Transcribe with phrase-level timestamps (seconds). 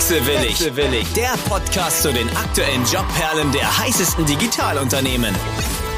[0.00, 5.34] Wechselwillig, Wechselwillig, der Podcast zu den aktuellen Jobperlen der heißesten Digitalunternehmen.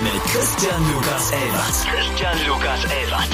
[0.03, 1.87] Mit Christian Lukas Elbert.
[1.87, 3.29] Christian Lukas Elbert.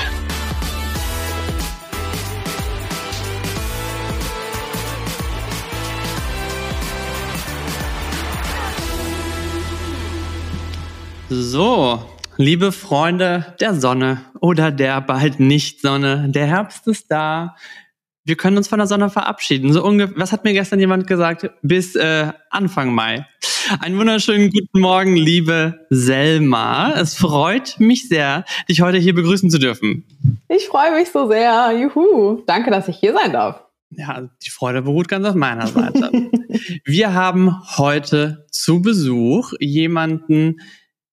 [11.31, 12.03] So,
[12.37, 17.57] liebe Freunde der Sonne oder der bald nicht Sonne, der Herbst ist da.
[18.29, 19.73] Wir können uns von der Sonne verabschieden.
[19.73, 21.51] So ungefähr, was hat mir gestern jemand gesagt?
[21.63, 23.27] Bis äh, Anfang Mai.
[23.81, 26.93] Einen wunderschönen guten Morgen, liebe Selma.
[26.93, 30.05] Es freut mich sehr, dich heute hier begrüßen zu dürfen.
[30.51, 31.73] Ich freue mich so sehr.
[31.73, 32.43] Juhu.
[32.47, 33.65] Danke, dass ich hier sein darf.
[33.93, 36.11] Ja, die Freude beruht ganz auf meiner Seite.
[36.85, 40.61] Wir haben heute zu Besuch jemanden,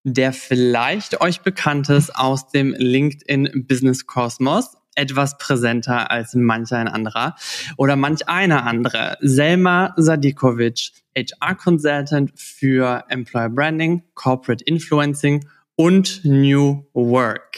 [0.04, 6.88] der vielleicht euch bekannt ist aus dem LinkedIn Business Kosmos etwas präsenter als manch ein
[6.88, 7.36] anderer
[7.78, 9.18] oder manch eine andere.
[9.22, 17.58] Selma Sadikovic, HR Consultant für Employer Branding, Corporate Influencing und New Work.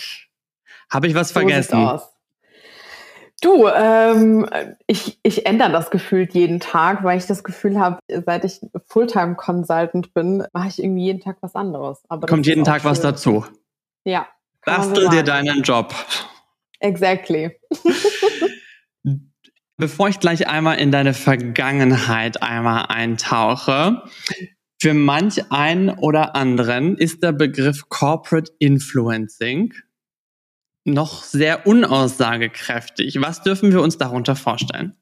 [0.89, 1.99] Habe ich was so vergessen?
[3.41, 4.47] Du, ähm,
[4.87, 10.13] ich, ich ändere das gefühlt jeden Tag, weil ich das Gefühl habe, seit ich Fulltime-Consultant
[10.15, 11.99] bin, mache ich irgendwie jeden Tag was anderes.
[12.09, 12.89] Aber Kommt jeden Tag schön.
[12.89, 13.45] was dazu.
[14.05, 14.27] Ja.
[14.65, 15.93] Bastel so dir deinen Job.
[16.79, 17.59] Exactly.
[19.77, 24.03] Bevor ich gleich einmal in deine Vergangenheit einmal eintauche,
[24.79, 29.73] für manch einen oder anderen ist der Begriff Corporate Influencing
[30.85, 33.19] noch sehr unaussagekräftig.
[33.21, 34.95] Was dürfen wir uns darunter vorstellen?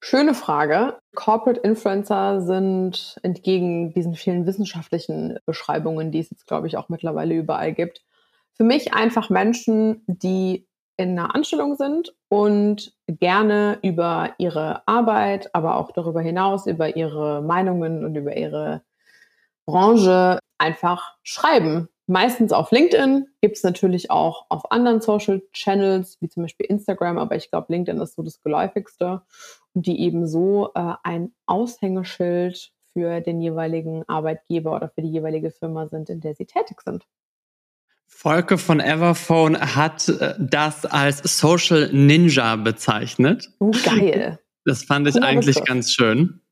[0.00, 0.98] Schöne Frage.
[1.14, 7.34] Corporate Influencer sind entgegen diesen vielen wissenschaftlichen Beschreibungen, die es jetzt, glaube ich, auch mittlerweile
[7.34, 8.02] überall gibt,
[8.60, 15.76] für mich einfach Menschen, die in einer Anstellung sind und gerne über ihre Arbeit, aber
[15.76, 18.82] auch darüber hinaus, über ihre Meinungen und über ihre
[19.64, 26.28] Branche einfach schreiben, meistens auf LinkedIn, gibt es natürlich auch auf anderen Social Channels, wie
[26.28, 29.22] zum Beispiel Instagram, aber ich glaube, LinkedIn ist so das geläufigste
[29.72, 35.50] und die eben so äh, ein Aushängeschild für den jeweiligen Arbeitgeber oder für die jeweilige
[35.50, 37.06] Firma sind, in der sie tätig sind.
[38.12, 43.50] Volke von Everphone hat äh, das als Social Ninja bezeichnet.
[43.58, 44.38] Oh, geil.
[44.66, 46.42] Das fand ich eigentlich ganz schön.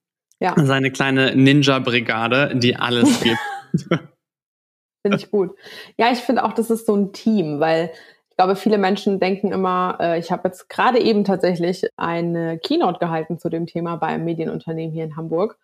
[0.41, 0.55] Ja.
[0.57, 3.39] Seine kleine Ninja-Brigade, die alles gibt.
[5.03, 5.51] Finde ich gut.
[5.99, 7.93] Ja, ich finde auch, das ist so ein Team, weil
[8.31, 12.99] ich glaube, viele Menschen denken immer, äh, ich habe jetzt gerade eben tatsächlich eine Keynote
[12.99, 15.59] gehalten zu dem Thema bei einem Medienunternehmen hier in Hamburg.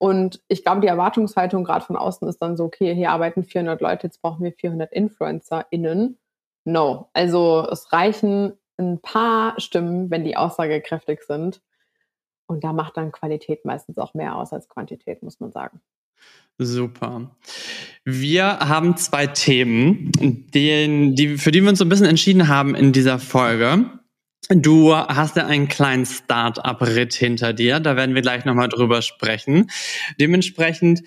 [0.00, 3.82] Und ich glaube, die Erwartungshaltung gerade von außen ist dann so, okay, hier arbeiten 400
[3.82, 6.16] Leute, jetzt brauchen wir 400 InfluencerInnen.
[6.64, 7.10] No.
[7.12, 11.60] Also es reichen ein paar Stimmen, wenn die aussagekräftig sind.
[12.46, 15.82] Und da macht dann Qualität meistens auch mehr aus als Quantität, muss man sagen.
[16.56, 17.30] Super.
[18.02, 20.12] Wir haben zwei Themen,
[20.54, 23.99] den, die, für die wir uns so ein bisschen entschieden haben in dieser Folge.
[24.48, 27.78] Du hast ja einen kleinen Start-up-Ritt hinter dir.
[27.78, 29.70] Da werden wir gleich nochmal drüber sprechen.
[30.18, 31.02] Dementsprechend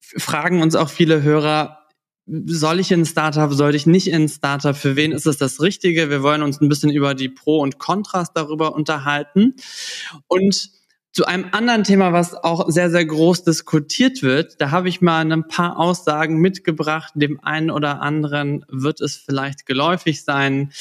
[0.00, 1.86] fragen uns auch viele Hörer,
[2.26, 4.76] soll ich in Startup, soll ich nicht in Startup?
[4.76, 6.10] Für wen ist es das Richtige?
[6.10, 9.54] Wir wollen uns ein bisschen über die Pro und Kontras darüber unterhalten.
[10.26, 10.70] Und
[11.16, 15.32] zu einem anderen Thema, was auch sehr, sehr groß diskutiert wird, da habe ich mal
[15.32, 17.14] ein paar Aussagen mitgebracht.
[17.14, 20.72] Dem einen oder anderen wird es vielleicht geläufig sein.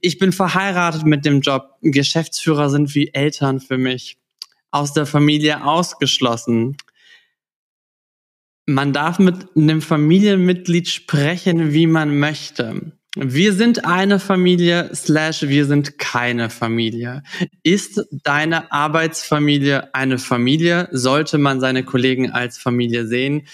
[0.00, 1.70] Ich bin verheiratet mit dem Job.
[1.82, 4.16] Geschäftsführer sind wie Eltern für mich.
[4.70, 6.76] Aus der Familie ausgeschlossen.
[8.66, 12.92] Man darf mit einem Familienmitglied sprechen, wie man möchte.
[13.16, 17.22] Wir sind eine Familie slash wir sind keine Familie.
[17.62, 20.88] Ist deine Arbeitsfamilie eine Familie?
[20.90, 23.46] Sollte man seine Kollegen als Familie sehen?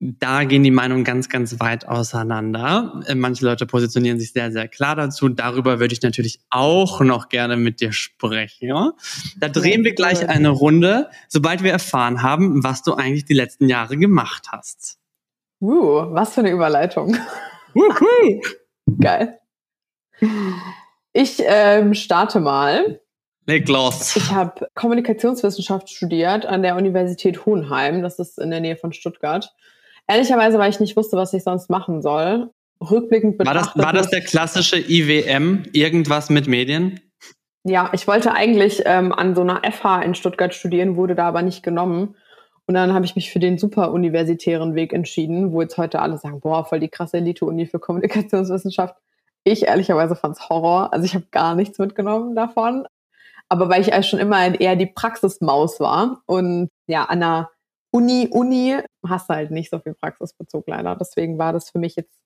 [0.00, 3.02] Da gehen die Meinungen ganz, ganz weit auseinander.
[3.14, 5.28] Manche Leute positionieren sich sehr, sehr klar dazu.
[5.28, 8.92] Darüber würde ich natürlich auch noch gerne mit dir sprechen.
[9.38, 13.68] Da drehen wir gleich eine Runde, sobald wir erfahren haben, was du eigentlich die letzten
[13.68, 14.98] Jahre gemacht hast.
[15.60, 17.18] Uh, was für eine Überleitung.
[19.00, 19.38] Geil.
[21.12, 23.00] Ich ähm, starte mal.
[23.46, 24.16] Leg los.
[24.16, 28.02] Ich habe Kommunikationswissenschaft studiert an der Universität Hohenheim.
[28.02, 29.50] Das ist in der Nähe von Stuttgart.
[30.06, 32.50] Ehrlicherweise, weil ich nicht wusste, was ich sonst machen soll.
[32.80, 33.74] Rückblickend betrachtet.
[33.74, 35.64] War das, war das der klassische IWM?
[35.72, 37.00] Irgendwas mit Medien?
[37.64, 41.42] Ja, ich wollte eigentlich ähm, an so einer FH in Stuttgart studieren, wurde da aber
[41.42, 42.16] nicht genommen.
[42.68, 46.18] Und dann habe ich mich für den super universitären Weg entschieden, wo jetzt heute alle
[46.18, 48.94] sagen, boah, voll die krasse Elite-Uni für Kommunikationswissenschaft.
[49.42, 50.92] Ich ehrlicherweise fand es Horror.
[50.92, 52.86] Also ich habe gar nichts mitgenommen davon.
[53.48, 57.50] aber weil ich schon immer eher die Praxismaus war und ja, an der
[57.90, 58.76] Uni, Uni
[59.06, 60.94] hast du halt nicht so viel Praxisbezug leider.
[60.96, 62.18] Deswegen war das für mich jetzt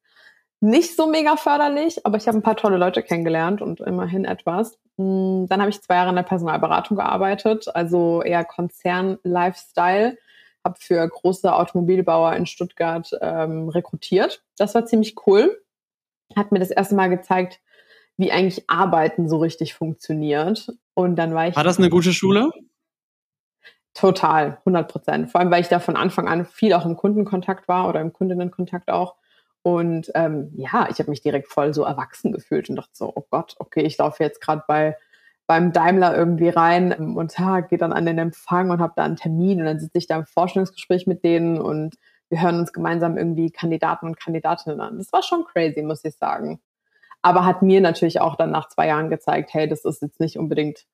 [0.60, 4.78] nicht so mega förderlich, aber ich habe ein paar tolle Leute kennengelernt und immerhin etwas.
[4.98, 10.16] Hm, dann habe ich zwei Jahre in der Personalberatung gearbeitet, also eher Konzern-Lifestyle.
[10.64, 14.42] Habe für große Automobilbauer in Stuttgart ähm, rekrutiert.
[14.56, 15.60] Das war ziemlich cool.
[16.36, 17.60] Hat mir das erste Mal gezeigt,
[18.16, 20.72] wie eigentlich Arbeiten so richtig funktioniert.
[20.94, 21.56] Und dann war ich.
[21.56, 22.50] War das eine gute Schule?
[23.94, 25.30] Total, 100 Prozent.
[25.30, 28.12] Vor allem, weil ich da von Anfang an viel auch im Kundenkontakt war oder im
[28.12, 29.16] Kundinnenkontakt auch.
[29.62, 33.24] Und ähm, ja, ich habe mich direkt voll so erwachsen gefühlt und dachte so, oh
[33.30, 34.96] Gott, okay, ich laufe jetzt gerade bei
[35.46, 39.04] beim Daimler irgendwie rein ähm, und ja, gehe dann an den Empfang und habe da
[39.04, 41.96] einen Termin und dann sitze ich da im Vorstellungsgespräch mit denen und
[42.28, 44.98] wir hören uns gemeinsam irgendwie Kandidaten und Kandidatinnen an.
[44.98, 46.60] Das war schon crazy, muss ich sagen.
[47.20, 50.38] Aber hat mir natürlich auch dann nach zwei Jahren gezeigt, hey, das ist jetzt nicht
[50.38, 50.86] unbedingt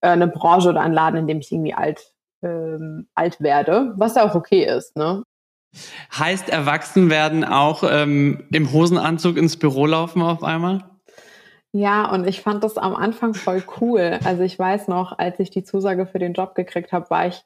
[0.00, 2.12] äh, eine Branche oder ein Laden, in dem ich irgendwie alt
[2.42, 4.96] ähm, alt werde, was ja auch okay ist.
[4.96, 5.22] Ne?
[6.16, 10.84] Heißt erwachsen werden auch ähm, im Hosenanzug ins Büro laufen auf einmal?
[11.74, 14.18] Ja, und ich fand das am Anfang voll cool.
[14.24, 17.44] Also ich weiß noch, als ich die Zusage für den Job gekriegt habe, war ich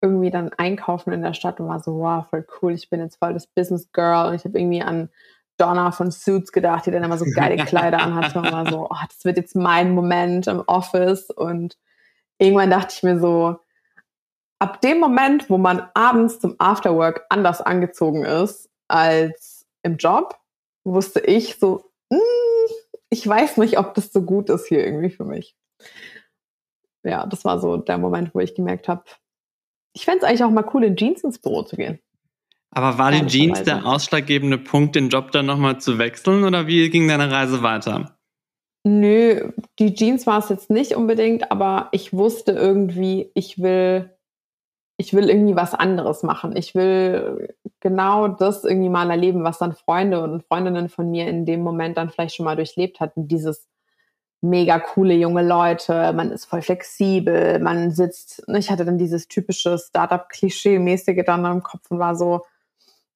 [0.00, 3.16] irgendwie dann einkaufen in der Stadt und war so, wow, voll cool, ich bin jetzt
[3.16, 5.10] voll das Business Girl und ich habe irgendwie an
[5.58, 8.96] Donna von Suits gedacht, die dann immer so geile Kleider anhatte und war so, oh,
[9.08, 11.78] das wird jetzt mein Moment im Office und
[12.38, 13.56] irgendwann dachte ich mir so,
[14.58, 20.38] ab dem Moment, wo man abends zum Afterwork anders angezogen ist als im Job,
[20.84, 22.16] wusste ich so, mm,
[23.10, 25.56] ich weiß nicht, ob das so gut ist hier irgendwie für mich.
[27.04, 29.04] Ja, das war so der Moment, wo ich gemerkt habe,
[29.94, 32.00] ich fände es eigentlich auch mal cool, in Jeans ins Büro zu gehen.
[32.70, 36.90] Aber war die Jeans der ausschlaggebende Punkt, den Job dann nochmal zu wechseln oder wie
[36.90, 38.18] ging deine Reise weiter?
[38.84, 44.16] Nö, die Jeans war es jetzt nicht unbedingt, aber ich wusste irgendwie, ich will
[44.98, 46.56] ich will irgendwie was anderes machen.
[46.56, 47.54] Ich will
[47.86, 51.96] genau das irgendwie mal erleben, was dann Freunde und Freundinnen von mir in dem Moment
[51.96, 53.28] dann vielleicht schon mal durchlebt hatten.
[53.28, 53.68] Dieses
[54.40, 59.78] mega coole junge Leute, man ist voll flexibel, man sitzt, ich hatte dann dieses typische
[59.78, 62.42] Startup-Klischee-mäßige dann im Kopf und war so,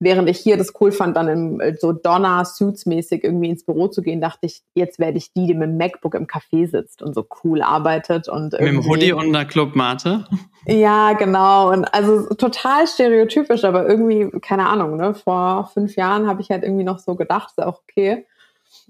[0.00, 4.02] während ich hier das cool fand, dann im, äh, so Donner-Suits-mäßig irgendwie ins Büro zu
[4.02, 7.14] gehen, dachte ich, jetzt werde ich die, die mit dem MacBook im Café sitzt und
[7.14, 10.26] so cool arbeitet und Mit dem Hoodie und einer Club Mate?
[10.66, 11.70] Ja, genau.
[11.70, 15.14] Und also total stereotypisch, aber irgendwie, keine Ahnung, ne?
[15.14, 18.26] Vor fünf Jahren habe ich halt irgendwie noch so gedacht, ist auch okay.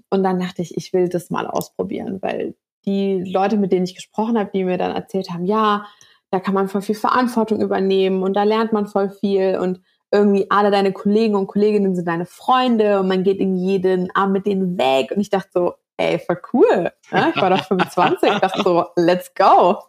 [0.09, 2.55] Und dann dachte ich, ich will das mal ausprobieren, weil
[2.85, 5.85] die Leute, mit denen ich gesprochen habe, die mir dann erzählt haben, ja,
[6.29, 9.81] da kann man voll viel Verantwortung übernehmen und da lernt man voll viel und
[10.11, 14.33] irgendwie alle deine Kollegen und Kolleginnen sind deine Freunde und man geht in jeden Abend
[14.33, 15.11] mit denen weg.
[15.11, 16.91] Und ich dachte so, ey, voll cool.
[17.11, 19.79] Ja, ich war da 25, ich dachte so, let's go.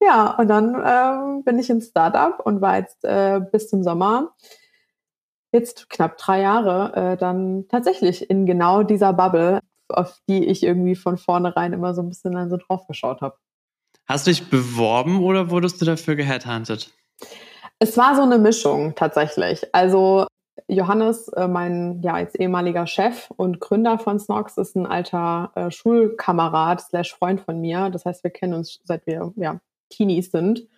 [0.00, 4.34] Ja, und dann ähm, bin ich im Startup und war jetzt äh, bis zum Sommer,
[5.52, 10.94] jetzt knapp drei Jahre, äh, dann tatsächlich in genau dieser Bubble, auf die ich irgendwie
[10.94, 13.36] von vornherein immer so ein bisschen dann so drauf geschaut habe.
[14.06, 16.92] Hast du dich beworben oder wurdest du dafür geheadhuntet?
[17.80, 19.66] Es war so eine Mischung tatsächlich.
[19.74, 20.26] Also
[20.68, 25.70] Johannes, äh, mein ja jetzt ehemaliger Chef und Gründer von Snox, ist ein alter äh,
[25.70, 27.90] Schulkamerad slash Freund von mir.
[27.90, 30.68] Das heißt, wir kennen uns seit wir ja Teenies sind.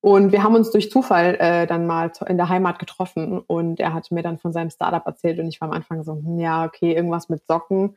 [0.00, 3.92] Und wir haben uns durch Zufall äh, dann mal in der Heimat getroffen und er
[3.92, 6.64] hat mir dann von seinem Startup erzählt und ich war am Anfang so, hm, ja,
[6.64, 7.96] okay, irgendwas mit Socken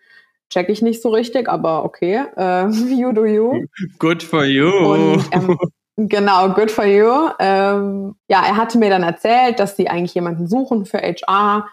[0.51, 3.65] check ich nicht so richtig, aber okay, äh, you do you.
[3.97, 4.69] Good for you.
[4.69, 5.57] Und, ähm,
[5.97, 7.29] Genau, good for you.
[7.39, 11.67] Ähm, ja, er hatte mir dann erzählt, dass sie eigentlich jemanden suchen für HR.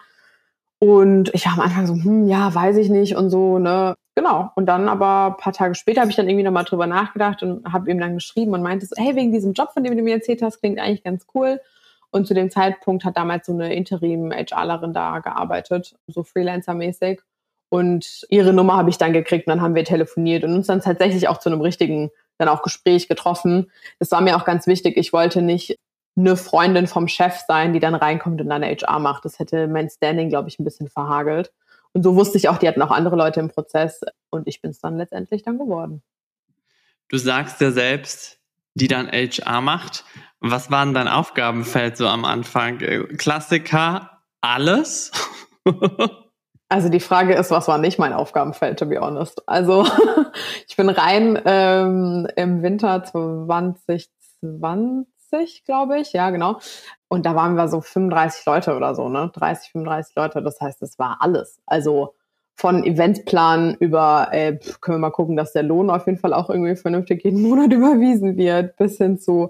[0.79, 3.95] Und ich war am Anfang so, hm, ja, weiß ich nicht und so, ne.
[4.15, 4.51] Genau.
[4.55, 7.71] Und dann aber ein paar Tage später habe ich dann irgendwie nochmal drüber nachgedacht und
[7.71, 10.15] habe ihm dann geschrieben und meinte so, hey, wegen diesem Job, von dem du mir
[10.15, 11.61] erzählt hast, klingt eigentlich ganz cool.
[12.11, 17.21] Und zu dem Zeitpunkt hat damals so eine Interim-HRlerin da gearbeitet, so Freelancer-mäßig.
[17.69, 20.81] Und ihre Nummer habe ich dann gekriegt und dann haben wir telefoniert und uns dann
[20.81, 23.71] tatsächlich auch zu einem richtigen dann auch Gespräch getroffen.
[23.99, 24.97] Das war mir auch ganz wichtig.
[24.97, 25.77] Ich wollte nicht
[26.17, 29.25] eine Freundin vom Chef sein, die dann reinkommt und dann HR macht.
[29.25, 31.51] Das hätte mein Standing, glaube ich, ein bisschen verhagelt.
[31.93, 34.71] Und so wusste ich auch, die hatten auch andere Leute im Prozess und ich bin
[34.71, 36.01] es dann letztendlich dann geworden.
[37.07, 38.39] Du sagst ja selbst,
[38.75, 40.05] die dann HR macht.
[40.39, 42.77] Was war denn dein Aufgabenfeld so am Anfang?
[43.17, 45.11] Klassiker, alles?
[46.69, 49.41] Also die Frage ist, was war nicht mein Aufgabenfeld, to be honest.
[49.47, 49.87] Also
[50.67, 56.59] ich bin rein ähm, im Winter 2020, glaube ich, ja genau.
[57.07, 59.31] Und da waren wir so 35 Leute oder so, ne?
[59.33, 60.43] 30, 35 Leute.
[60.43, 61.59] Das heißt, es war alles.
[61.65, 62.13] Also
[62.53, 66.51] von Eventplan über, äh, können wir mal gucken, dass der Lohn auf jeden Fall auch
[66.51, 69.49] irgendwie vernünftig jeden Monat überwiesen wird, bis hin zu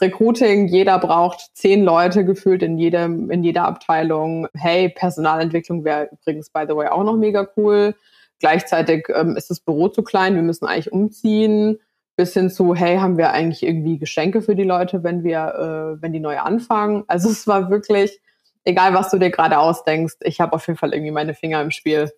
[0.00, 0.68] Recruiting.
[0.68, 4.48] Jeder braucht zehn Leute gefühlt in jedem, in jeder Abteilung.
[4.54, 7.94] Hey, Personalentwicklung wäre übrigens, by the way, auch noch mega cool.
[8.40, 11.78] Gleichzeitig ähm, ist das Büro zu klein, wir müssen eigentlich umziehen.
[12.16, 16.02] Bis hin zu, hey, haben wir eigentlich irgendwie Geschenke für die Leute, wenn wir, äh,
[16.02, 17.04] wenn die neu anfangen?
[17.06, 18.20] Also es war wirklich,
[18.64, 21.70] egal was du dir gerade ausdenkst, ich habe auf jeden Fall irgendwie meine Finger im
[21.70, 22.10] Spiel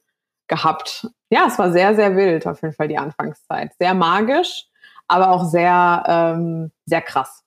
[0.49, 1.07] gehabt.
[1.31, 3.73] Ja, es war sehr, sehr wild, auf jeden Fall die Anfangszeit.
[3.79, 4.67] Sehr magisch,
[5.07, 7.45] aber auch sehr, ähm, sehr krass.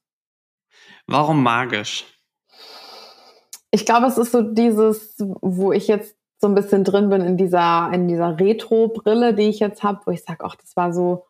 [1.07, 2.05] Warum magisch?
[3.71, 7.37] Ich glaube, es ist so dieses, wo ich jetzt so ein bisschen drin bin in
[7.37, 11.25] dieser, in dieser Retro-Brille, die ich jetzt habe, wo ich sage, ach, das war so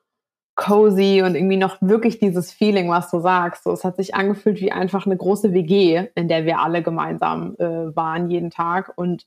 [0.55, 3.63] cozy und irgendwie noch wirklich dieses Feeling, was du sagst.
[3.63, 7.55] So, es hat sich angefühlt wie einfach eine große WG, in der wir alle gemeinsam
[7.57, 9.25] äh, waren jeden Tag und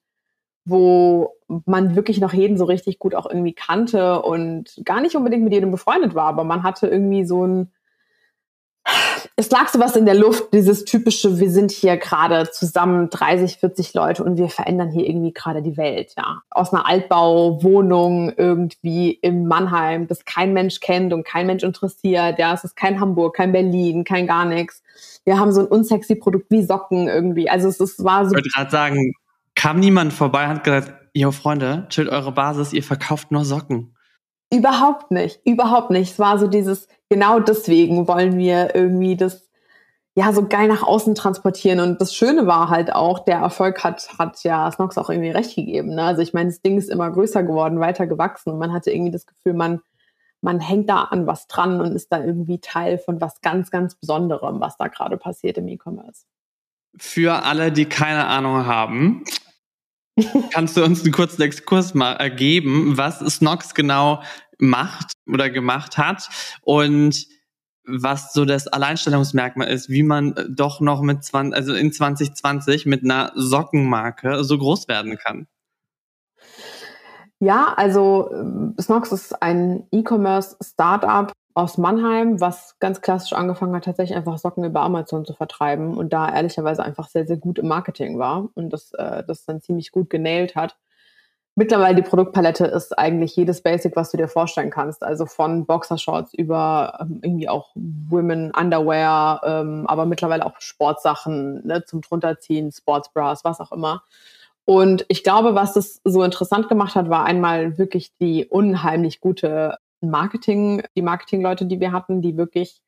[0.64, 1.34] wo
[1.64, 5.52] man wirklich noch jeden so richtig gut auch irgendwie kannte und gar nicht unbedingt mit
[5.52, 7.72] jedem befreundet war, aber man hatte irgendwie so ein,
[9.36, 13.94] es lag sowas in der Luft, dieses typische, wir sind hier gerade zusammen 30, 40
[13.94, 16.42] Leute und wir verändern hier irgendwie gerade die Welt, ja.
[16.50, 22.54] Aus einer Altbauwohnung irgendwie im Mannheim, das kein Mensch kennt und kein Mensch interessiert, ja.
[22.54, 24.82] Es ist kein Hamburg, kein Berlin, kein gar nichts.
[25.24, 27.50] Wir haben so ein unsexy Produkt wie Socken irgendwie.
[27.50, 28.30] Also es, es war so.
[28.30, 29.12] Ich wollte gerade sagen,
[29.54, 33.94] kam niemand vorbei, hat gesagt, Jo Freunde, chillt eure Basis, ihr verkauft nur Socken.
[34.52, 36.12] Überhaupt nicht, überhaupt nicht.
[36.12, 39.46] Es war so dieses, genau deswegen wollen wir irgendwie das
[40.16, 41.78] ja so geil nach außen transportieren.
[41.80, 45.54] Und das Schöne war halt auch, der Erfolg hat, hat ja Snox auch irgendwie recht
[45.54, 45.94] gegeben.
[45.94, 46.02] Ne?
[46.02, 49.12] Also ich meine, das Ding ist immer größer geworden, weiter gewachsen und man hatte irgendwie
[49.12, 49.80] das Gefühl, man,
[50.40, 53.94] man hängt da an was dran und ist da irgendwie Teil von was ganz, ganz
[53.94, 56.24] Besonderem, was da gerade passiert im E-Commerce.
[56.98, 59.22] Für alle, die keine Ahnung haben,
[60.50, 64.22] Kannst du uns einen kurzen Exkurs mal ergeben, was Snox genau
[64.58, 66.28] macht oder gemacht hat
[66.62, 67.26] und
[67.86, 73.04] was so das Alleinstellungsmerkmal ist, wie man doch noch mit 20, also in 2020 mit
[73.04, 75.46] einer Sockenmarke so groß werden kann?
[77.38, 84.16] Ja, also äh, Snox ist ein E-Commerce-Startup aus Mannheim, was ganz klassisch angefangen hat, tatsächlich
[84.16, 88.18] einfach Socken über Amazon zu vertreiben und da ehrlicherweise einfach sehr, sehr gut im Marketing
[88.18, 90.76] war und das, äh, das dann ziemlich gut genailt hat.
[91.58, 95.02] Mittlerweile die Produktpalette ist eigentlich jedes Basic, was du dir vorstellen kannst.
[95.02, 101.82] Also von Boxershorts über ähm, irgendwie auch Women Underwear, ähm, aber mittlerweile auch Sportsachen ne,
[101.82, 104.02] zum drunterziehen, Sportsbras, was auch immer.
[104.66, 109.78] Und ich glaube, was das so interessant gemacht hat, war einmal wirklich die unheimlich gute
[110.02, 112.82] Marketing, die Marketingleute, die wir hatten, die wirklich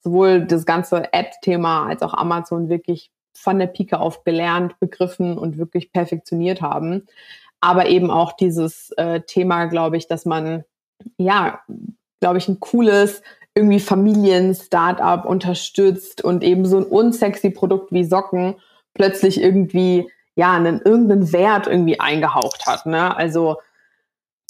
[0.00, 5.58] sowohl das ganze Ad-Thema als auch Amazon wirklich von der Pike auf gelernt, begriffen und
[5.58, 7.06] wirklich perfektioniert haben.
[7.60, 10.64] Aber eben auch dieses äh, Thema, glaube ich, dass man,
[11.16, 11.60] ja,
[12.20, 13.22] glaube ich, ein cooles,
[13.54, 18.56] irgendwie Familien-Startup unterstützt und eben so ein unsexy Produkt wie Socken
[18.94, 22.86] plötzlich irgendwie, ja, einen irgendeinen Wert irgendwie eingehaucht hat.
[22.86, 23.16] Ne?
[23.16, 23.58] Also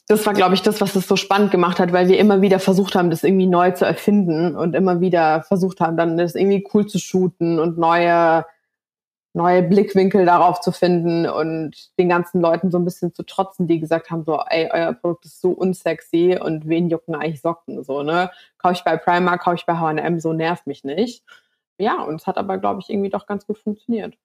[0.07, 2.59] das war, glaube ich, das, was es so spannend gemacht hat, weil wir immer wieder
[2.59, 6.67] versucht haben, das irgendwie neu zu erfinden und immer wieder versucht haben, dann das irgendwie
[6.75, 8.45] cool zu shooten und neue,
[9.35, 13.81] neue Blickwinkel darauf zu finden und den ganzen Leuten so ein bisschen zu trotzen, die
[13.81, 18.03] gesagt haben, so, ey, euer Produkt ist so unsexy und wen jucken eigentlich Socken, so,
[18.05, 18.31] ne?
[18.59, 21.25] Kaufe ich bei Primark, kaufe ich bei H&M, so nervt mich nicht.
[21.79, 24.17] Ja, und es hat aber, glaube ich, irgendwie doch ganz gut funktioniert.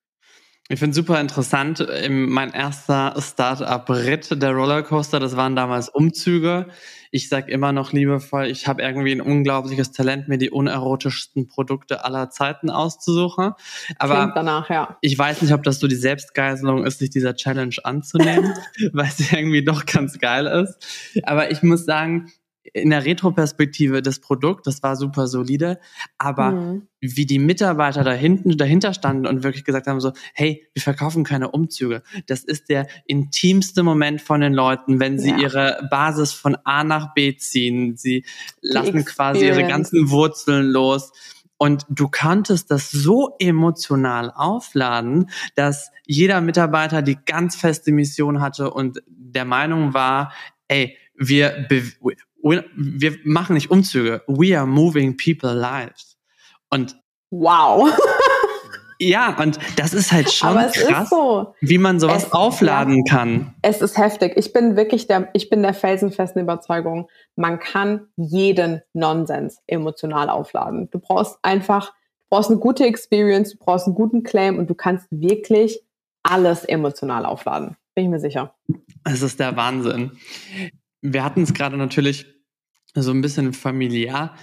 [0.72, 1.84] Ich finde super interessant.
[2.10, 6.68] Mein erster Start-up-Ritt der Rollercoaster, das waren damals Umzüge.
[7.10, 12.06] Ich sag immer noch liebevoll, ich habe irgendwie ein unglaubliches Talent, mir die unerotischsten Produkte
[12.06, 13.54] aller Zeiten auszusuchen.
[13.98, 15.00] Aber danach, ja.
[15.02, 18.54] ich weiß nicht, ob das so die Selbstgeiselung ist, sich dieser Challenge anzunehmen,
[18.94, 21.24] weil sie irgendwie doch ganz geil ist.
[21.24, 22.32] Aber ich muss sagen,
[22.74, 25.80] in der Retroperspektive das Produkt, das war super solide,
[26.18, 26.88] aber mhm.
[27.00, 31.24] wie die Mitarbeiter da hinten dahinter standen und wirklich gesagt haben so, hey, wir verkaufen
[31.24, 32.04] keine Umzüge.
[32.28, 35.38] Das ist der intimste Moment von den Leuten, wenn sie ja.
[35.38, 37.96] ihre Basis von A nach B ziehen.
[37.98, 38.26] Sie die
[38.62, 41.12] lassen quasi ihre ganzen Wurzeln los.
[41.58, 48.72] Und du konntest das so emotional aufladen, dass jeder Mitarbeiter die ganz feste Mission hatte
[48.72, 50.32] und der Meinung war,
[50.70, 51.68] ey, wir,
[52.42, 56.18] wir machen nicht Umzüge, we are moving people lives.
[56.70, 56.96] Und
[57.32, 57.90] wow.
[59.00, 61.54] ja, und das ist halt schon krass, so.
[61.62, 63.56] wie man sowas es, aufladen ja, kann.
[63.62, 64.34] Es ist heftig.
[64.36, 70.90] Ich bin wirklich der, ich bin der felsenfesten Überzeugung, man kann jeden Nonsens emotional aufladen.
[70.92, 74.76] Du brauchst einfach, du brauchst eine gute Experience, du brauchst einen guten Claim und du
[74.76, 75.82] kannst wirklich
[76.24, 77.76] alles emotional aufladen.
[77.96, 78.56] Bin ich mir sicher.
[79.04, 80.12] Es ist der Wahnsinn.
[81.02, 82.26] Wir hatten es gerade natürlich
[82.94, 84.36] so ein bisschen familiär.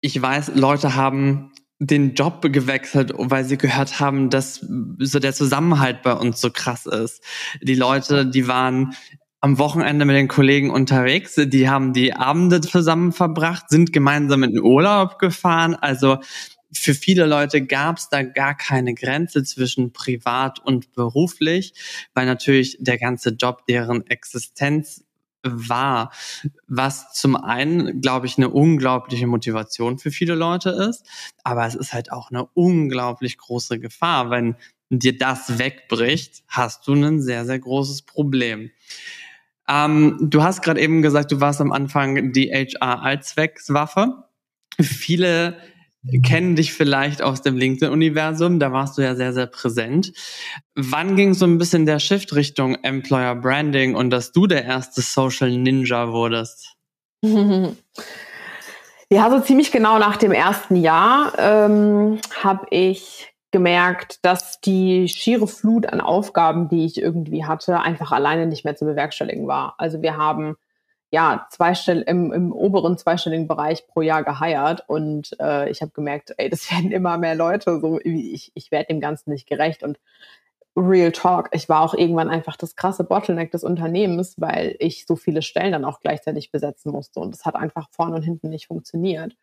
[0.00, 4.64] Ich weiß, Leute haben den Job gewechselt, weil sie gehört haben, dass
[4.98, 7.22] so der Zusammenhalt bei uns so krass ist.
[7.60, 8.94] Die Leute, die waren
[9.40, 14.52] am Wochenende mit den Kollegen unterwegs, die haben die Abende zusammen verbracht, sind gemeinsam in
[14.52, 15.74] den Urlaub gefahren.
[15.74, 16.18] Also
[16.72, 21.74] für viele Leute gab es da gar keine Grenze zwischen privat und beruflich,
[22.14, 25.04] weil natürlich der ganze Job deren Existenz
[25.42, 26.12] war,
[26.66, 31.06] was zum einen, glaube ich, eine unglaubliche Motivation für viele Leute ist,
[31.44, 34.30] aber es ist halt auch eine unglaublich große Gefahr.
[34.30, 34.56] Wenn
[34.90, 38.70] dir das wegbricht, hast du ein sehr, sehr großes Problem.
[39.68, 44.24] Ähm, du hast gerade eben gesagt, du warst am Anfang die HR-Allzweckswaffe.
[44.80, 45.56] Viele
[46.24, 50.12] kennen dich vielleicht aus dem LinkedIn-Universum, da warst du ja sehr, sehr präsent.
[50.74, 55.00] Wann ging so ein bisschen der Shift Richtung Employer Branding und dass du der erste
[55.00, 56.76] Social Ninja wurdest?
[59.12, 65.46] Ja, so ziemlich genau nach dem ersten Jahr ähm, habe ich gemerkt, dass die schiere
[65.46, 69.74] Flut an Aufgaben, die ich irgendwie hatte, einfach alleine nicht mehr zu bewerkstelligen war.
[69.76, 70.56] Also wir haben
[71.12, 74.82] ja, zweistell im, im oberen zweistelligen Bereich pro Jahr geheiert.
[74.88, 78.86] Und äh, ich habe gemerkt, ey, das werden immer mehr Leute, so ich, ich werde
[78.86, 79.82] dem Ganzen nicht gerecht.
[79.82, 80.00] Und
[80.74, 85.14] Real Talk, ich war auch irgendwann einfach das krasse Bottleneck des Unternehmens, weil ich so
[85.14, 87.20] viele Stellen dann auch gleichzeitig besetzen musste.
[87.20, 89.36] Und das hat einfach vorne und hinten nicht funktioniert.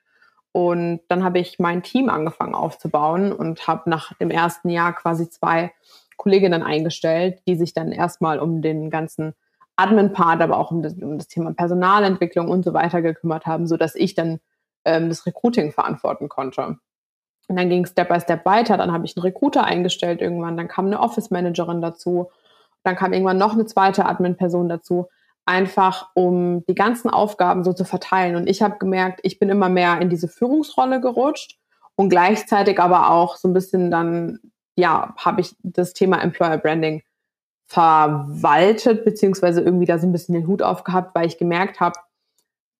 [0.51, 5.29] Und dann habe ich mein Team angefangen aufzubauen und habe nach dem ersten Jahr quasi
[5.29, 5.71] zwei
[6.17, 9.35] Kolleginnen eingestellt, die sich dann erstmal um den ganzen
[9.79, 13.95] Admin-Part, aber auch um das, um das, Thema Personalentwicklung und so weiter gekümmert haben, sodass
[13.95, 14.39] ich dann
[14.85, 16.77] ähm, das Recruiting verantworten konnte.
[17.47, 18.77] Und dann ging es Step by Step weiter.
[18.77, 20.57] Dann habe ich einen Recruiter eingestellt irgendwann.
[20.57, 22.29] Dann kam eine Office-Managerin dazu.
[22.83, 25.07] Dann kam irgendwann noch eine zweite Admin-Person dazu.
[25.45, 28.35] Einfach um die ganzen Aufgaben so zu verteilen.
[28.35, 31.57] Und ich habe gemerkt, ich bin immer mehr in diese Führungsrolle gerutscht
[31.95, 34.39] und gleichzeitig aber auch so ein bisschen dann,
[34.75, 37.01] ja, habe ich das Thema Employer Branding
[37.69, 41.99] verwaltet, beziehungsweise irgendwie da so ein bisschen den Hut aufgehabt, weil ich gemerkt habe,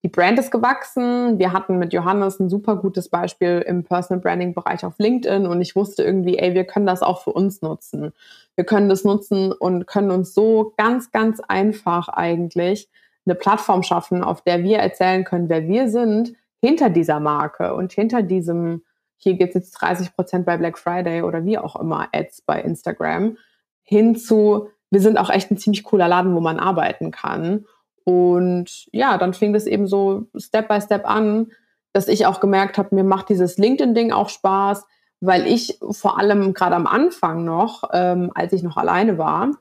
[0.04, 1.38] die Brand ist gewachsen.
[1.38, 5.62] Wir hatten mit Johannes ein super gutes Beispiel im Personal Branding Bereich auf LinkedIn und
[5.62, 8.14] ich wusste irgendwie, ey, wir können das auch für uns nutzen.
[8.56, 12.90] Wir können das nutzen und können uns so ganz, ganz einfach eigentlich
[13.26, 17.94] eine Plattform schaffen, auf der wir erzählen können, wer wir sind hinter dieser Marke und
[17.94, 18.84] hinter diesem,
[19.18, 22.60] hier geht es jetzt 30 Prozent bei Black Friday oder wie auch immer, Ads bei
[22.62, 23.38] Instagram,
[23.84, 27.66] hin zu, wir sind auch echt ein ziemlich cooler Laden, wo man arbeiten kann.
[28.04, 31.52] Und ja, dann fing das eben so Step by Step an,
[31.94, 34.86] dass ich auch gemerkt habe, mir macht dieses LinkedIn-Ding auch Spaß,
[35.22, 39.52] weil ich vor allem gerade am Anfang noch, ähm, als ich noch alleine war,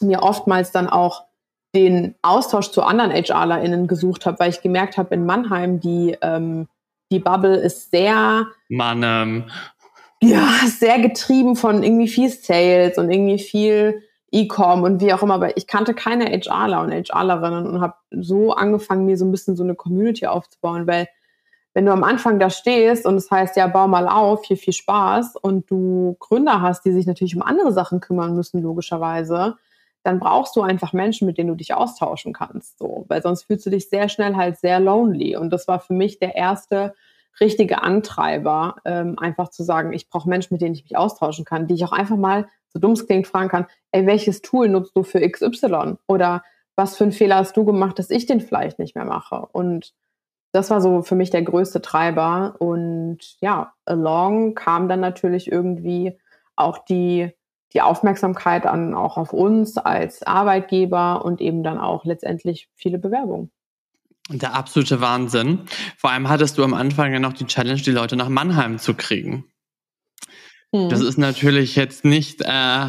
[0.00, 1.24] mir oftmals dann auch
[1.74, 6.68] den Austausch zu anderen HRlerInnen gesucht habe, weil ich gemerkt habe, in Mannheim, die, ähm,
[7.10, 8.46] die Bubble ist sehr.
[8.68, 9.44] Mann, ähm.
[10.22, 14.02] Ja, sehr getrieben von irgendwie viel Sales und irgendwie viel
[14.34, 18.52] E-Com und wie auch immer, aber ich kannte keine HRler und HRlerinnen und habe so
[18.52, 21.08] angefangen, mir so ein bisschen so eine Community aufzubauen, weil
[21.72, 24.72] wenn du am Anfang da stehst und es heißt, ja, bau mal auf, hier viel
[24.72, 29.56] Spaß und du Gründer hast, die sich natürlich um andere Sachen kümmern müssen, logischerweise,
[30.02, 33.66] dann brauchst du einfach Menschen, mit denen du dich austauschen kannst, so, weil sonst fühlst
[33.66, 35.36] du dich sehr schnell halt sehr lonely.
[35.36, 36.94] Und das war für mich der erste
[37.40, 41.66] richtige Antreiber, ähm, einfach zu sagen, ich brauche Menschen, mit denen ich mich austauschen kann,
[41.66, 44.96] die ich auch einfach mal so dumm es klingt, fragen kann, ey, welches Tool nutzt
[44.96, 45.96] du für XY?
[46.06, 46.42] Oder
[46.76, 49.46] was für einen Fehler hast du gemacht, dass ich den vielleicht nicht mehr mache?
[49.52, 49.94] Und
[50.52, 52.56] das war so für mich der größte Treiber.
[52.58, 56.18] Und ja, along kam dann natürlich irgendwie
[56.56, 57.30] auch die,
[57.72, 63.50] die Aufmerksamkeit an, auch auf uns als Arbeitgeber und eben dann auch letztendlich viele Bewerbungen.
[64.30, 65.60] Der absolute Wahnsinn.
[65.98, 68.94] Vor allem hattest du am Anfang ja noch die Challenge, die Leute nach Mannheim zu
[68.94, 69.44] kriegen.
[70.74, 71.06] Das hm.
[71.06, 72.88] ist natürlich jetzt nicht, äh,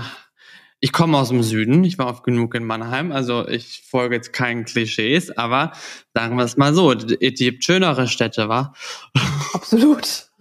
[0.79, 4.33] ich komme aus dem Süden, ich war oft genug in Mannheim, also ich folge jetzt
[4.33, 5.71] keinen Klischees, aber
[6.11, 8.73] sagen wir es mal so, es gibt schönere Städte, wa?
[9.53, 10.31] Absolut.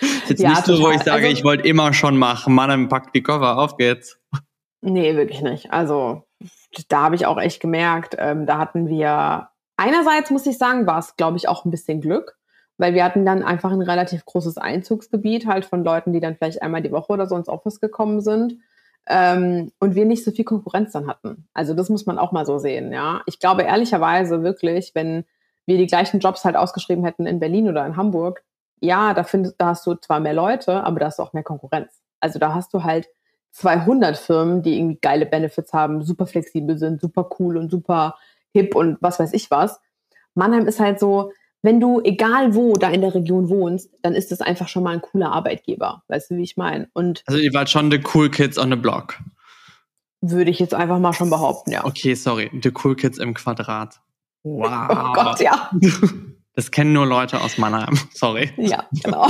[0.28, 3.14] Jetzt ja, nicht so, wo ich sage, also, ich wollte immer schon machen, Mannheim packt
[3.14, 4.18] die Koffer, auf geht's.
[4.80, 5.72] Nee, wirklich nicht.
[5.72, 6.24] Also
[6.88, 10.98] da habe ich auch echt gemerkt, ähm, da hatten wir, einerseits muss ich sagen, war
[10.98, 12.36] es, glaube ich, auch ein bisschen Glück
[12.82, 16.62] weil wir hatten dann einfach ein relativ großes Einzugsgebiet halt von Leuten, die dann vielleicht
[16.62, 18.56] einmal die Woche oder so ins Office gekommen sind.
[19.06, 21.46] Ähm, und wir nicht so viel Konkurrenz dann hatten.
[21.54, 23.22] Also das muss man auch mal so sehen, ja.
[23.26, 25.24] Ich glaube ehrlicherweise wirklich, wenn
[25.64, 28.42] wir die gleichen Jobs halt ausgeschrieben hätten in Berlin oder in Hamburg,
[28.80, 31.44] ja, da, findest, da hast du zwar mehr Leute, aber da hast du auch mehr
[31.44, 32.02] Konkurrenz.
[32.18, 33.08] Also da hast du halt
[33.52, 38.16] 200 Firmen, die irgendwie geile Benefits haben, super flexibel sind, super cool und super
[38.52, 39.80] hip und was weiß ich was.
[40.34, 41.30] Mannheim ist halt so,
[41.62, 44.94] wenn du egal wo da in der Region wohnst, dann ist das einfach schon mal
[44.94, 46.02] ein cooler Arbeitgeber.
[46.08, 46.88] Weißt du, wie ich meine?
[46.92, 49.18] Und also ihr wart schon the cool kids on the block.
[50.20, 51.84] Würde ich jetzt einfach mal schon behaupten, ja.
[51.84, 54.00] Okay, sorry, the cool kids im Quadrat.
[54.42, 54.88] Wow.
[54.90, 55.70] Oh Gott, ja.
[56.54, 57.98] Das kennen nur Leute aus Mannheim.
[58.12, 58.52] Sorry.
[58.58, 59.26] Ja, genau.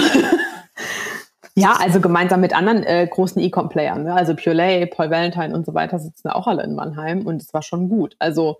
[1.54, 4.14] ja, also gemeinsam mit anderen äh, großen E-Com-Playern, ne?
[4.14, 7.62] also Purelay, Paul Valentine und so weiter sitzen auch alle in Mannheim und es war
[7.62, 8.16] schon gut.
[8.18, 8.58] Also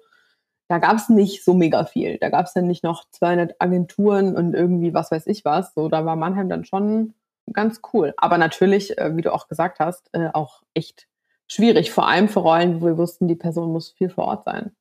[0.72, 2.16] da gab es nicht so mega viel.
[2.16, 5.74] Da gab es dann nicht noch 200 Agenturen und irgendwie was weiß ich was.
[5.74, 7.12] So, da war Mannheim dann schon
[7.52, 8.14] ganz cool.
[8.16, 11.08] Aber natürlich, äh, wie du auch gesagt hast, äh, auch echt
[11.46, 11.90] schwierig.
[11.92, 14.74] Vor allem für Rollen, wo wir wussten, die Person muss viel vor Ort sein.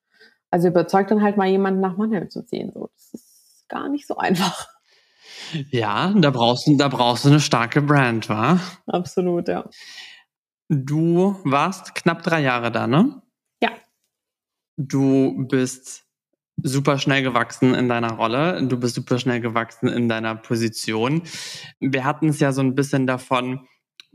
[0.49, 2.71] Also überzeugt dann halt mal jemanden nach Mannheim zu ziehen.
[2.73, 4.69] So, das ist gar nicht so einfach.
[5.71, 8.61] Ja, da brauchst du, da brauchst du eine starke Brand, wa?
[8.87, 9.65] Absolut, ja.
[10.69, 13.21] Du warst knapp drei Jahre da, ne?
[14.87, 16.05] Du bist
[16.63, 21.23] super schnell gewachsen in deiner Rolle, du bist super schnell gewachsen in deiner Position.
[21.79, 23.67] Wir hatten es ja so ein bisschen davon,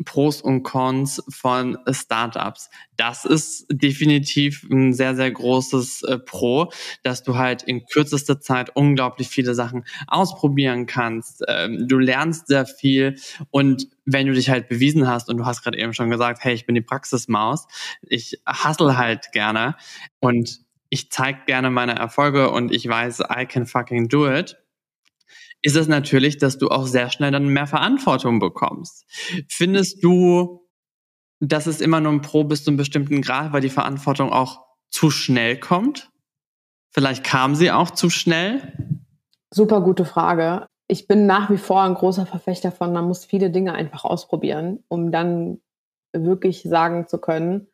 [0.04, 2.70] Pros und Cons von Startups.
[2.96, 6.70] Das ist definitiv ein sehr, sehr großes äh, Pro,
[7.02, 11.42] dass du halt in kürzester Zeit unglaublich viele Sachen ausprobieren kannst.
[11.48, 13.16] Ähm, du lernst sehr viel
[13.50, 16.54] und wenn du dich halt bewiesen hast und du hast gerade eben schon gesagt, hey,
[16.54, 17.66] ich bin die Praxismaus,
[18.02, 19.76] ich hustle halt gerne
[20.20, 24.56] und ich zeige gerne meine Erfolge und ich weiß, I can fucking do it
[25.66, 29.04] ist es natürlich, dass du auch sehr schnell dann mehr Verantwortung bekommst.
[29.48, 30.64] Findest du,
[31.40, 34.64] dass es immer nur ein Pro bis zu einem bestimmten Grad, weil die Verantwortung auch
[34.90, 36.12] zu schnell kommt?
[36.92, 38.74] Vielleicht kam sie auch zu schnell?
[39.52, 40.68] Super gute Frage.
[40.86, 44.84] Ich bin nach wie vor ein großer Verfechter von, man muss viele Dinge einfach ausprobieren,
[44.86, 45.58] um dann
[46.12, 47.66] wirklich sagen zu können,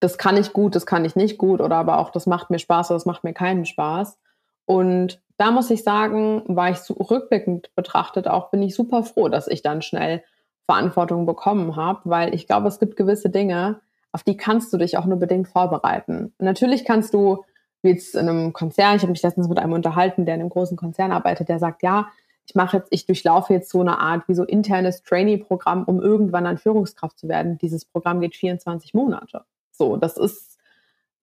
[0.00, 2.58] das kann ich gut, das kann ich nicht gut oder aber auch das macht mir
[2.58, 4.18] Spaß oder das macht mir keinen Spaß.
[4.64, 9.30] Und da muss ich sagen, war ich so rückblickend betrachtet auch, bin ich super froh,
[9.30, 10.22] dass ich dann schnell
[10.66, 13.80] Verantwortung bekommen habe, weil ich glaube, es gibt gewisse Dinge,
[14.12, 16.34] auf die kannst du dich auch nur bedingt vorbereiten.
[16.38, 17.42] Natürlich kannst du,
[17.80, 20.50] wie jetzt in einem Konzern, ich habe mich letztens mit einem unterhalten, der in einem
[20.50, 22.08] großen Konzern arbeitet, der sagt, ja,
[22.44, 26.44] ich mache jetzt, ich durchlaufe jetzt so eine Art wie so internes Trainee-Programm, um irgendwann
[26.44, 27.56] dann Führungskraft zu werden.
[27.56, 29.44] Dieses Programm geht 24 Monate.
[29.72, 30.58] So, das ist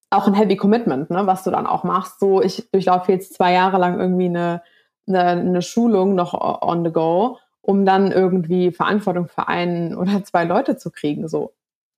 [0.10, 2.20] auch ein Heavy Commitment, ne, was du dann auch machst.
[2.20, 4.62] So, ich durchlaufe jetzt zwei Jahre lang irgendwie eine,
[5.08, 10.46] eine, eine Schulung noch on the go, um dann irgendwie Verantwortung für einen oder zwei
[10.46, 11.28] Leute zu kriegen.
[11.28, 11.54] So,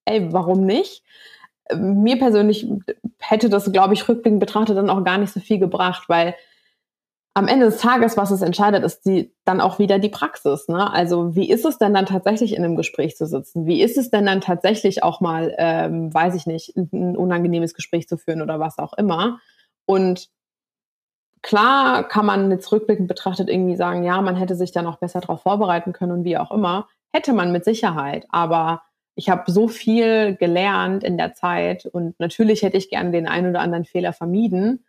[0.05, 1.03] ey, warum nicht?
[1.75, 2.67] Mir persönlich
[3.19, 6.33] hätte das, glaube ich, rückblickend betrachtet dann auch gar nicht so viel gebracht, weil
[7.39, 10.67] am Ende des Tages, was es entscheidet, ist die, dann auch wieder die Praxis.
[10.67, 10.91] Ne?
[10.91, 13.65] Also wie ist es denn dann tatsächlich in einem Gespräch zu sitzen?
[13.65, 18.09] Wie ist es denn dann tatsächlich auch mal, ähm, weiß ich nicht, ein unangenehmes Gespräch
[18.09, 19.39] zu führen oder was auch immer?
[19.85, 20.27] Und
[21.41, 25.21] klar kann man jetzt rückblickend betrachtet irgendwie sagen, ja, man hätte sich dann auch besser
[25.21, 26.89] darauf vorbereiten können und wie auch immer.
[27.13, 28.27] Hätte man mit Sicherheit.
[28.31, 28.81] Aber
[29.15, 33.51] ich habe so viel gelernt in der Zeit und natürlich hätte ich gerne den einen
[33.51, 34.83] oder anderen Fehler vermieden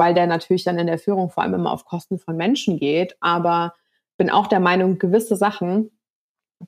[0.00, 3.18] weil der natürlich dann in der Führung vor allem immer auf Kosten von Menschen geht.
[3.20, 3.74] Aber
[4.16, 5.90] bin auch der Meinung, gewisse Sachen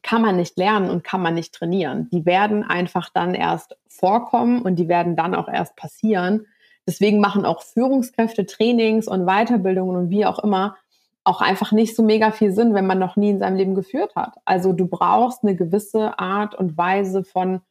[0.02, 2.10] kann man nicht lernen und kann man nicht trainieren.
[2.12, 6.46] Die werden einfach dann erst vorkommen und die werden dann auch erst passieren.
[6.86, 10.76] Deswegen machen auch Führungskräfte Trainings und Weiterbildungen und wie auch immer
[11.24, 14.14] auch einfach nicht so mega viel Sinn, wenn man noch nie in seinem Leben geführt
[14.14, 14.34] hat.
[14.44, 17.62] Also du brauchst eine gewisse Art und Weise von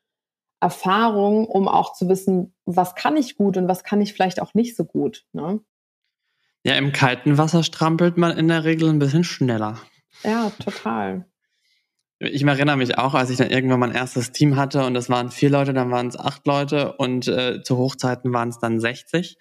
[0.62, 4.54] Erfahrung, um auch zu wissen, was kann ich gut und was kann ich vielleicht auch
[4.54, 5.26] nicht so gut.
[5.34, 5.60] Ne?
[6.64, 9.80] Ja, im kalten Wasser strampelt man in der Regel ein bisschen schneller.
[10.24, 11.26] Ja, total.
[12.20, 15.32] Ich erinnere mich auch, als ich dann irgendwann mein erstes Team hatte und das waren
[15.32, 19.40] vier Leute, dann waren es acht Leute und äh, zu Hochzeiten waren es dann 60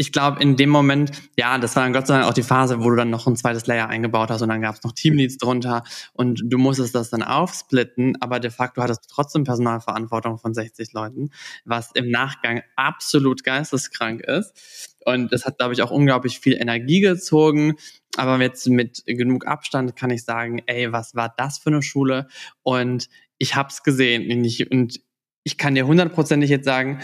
[0.00, 2.82] ich glaube, in dem Moment, ja, das war dann Gott sei Dank auch die Phase,
[2.82, 5.36] wo du dann noch ein zweites Layer eingebaut hast und dann gab es noch Teamleads
[5.36, 5.82] drunter
[6.14, 10.94] und du musstest das dann aufsplitten, aber de facto hattest du trotzdem Personalverantwortung von 60
[10.94, 11.28] Leuten,
[11.66, 14.96] was im Nachgang absolut geisteskrank ist.
[15.04, 17.74] Und das hat, glaube ich, auch unglaublich viel Energie gezogen.
[18.16, 22.26] Aber jetzt mit genug Abstand kann ich sagen, ey, was war das für eine Schule?
[22.62, 24.30] Und ich habe es gesehen.
[24.30, 25.00] Und ich, und
[25.44, 27.00] ich kann dir hundertprozentig jetzt sagen,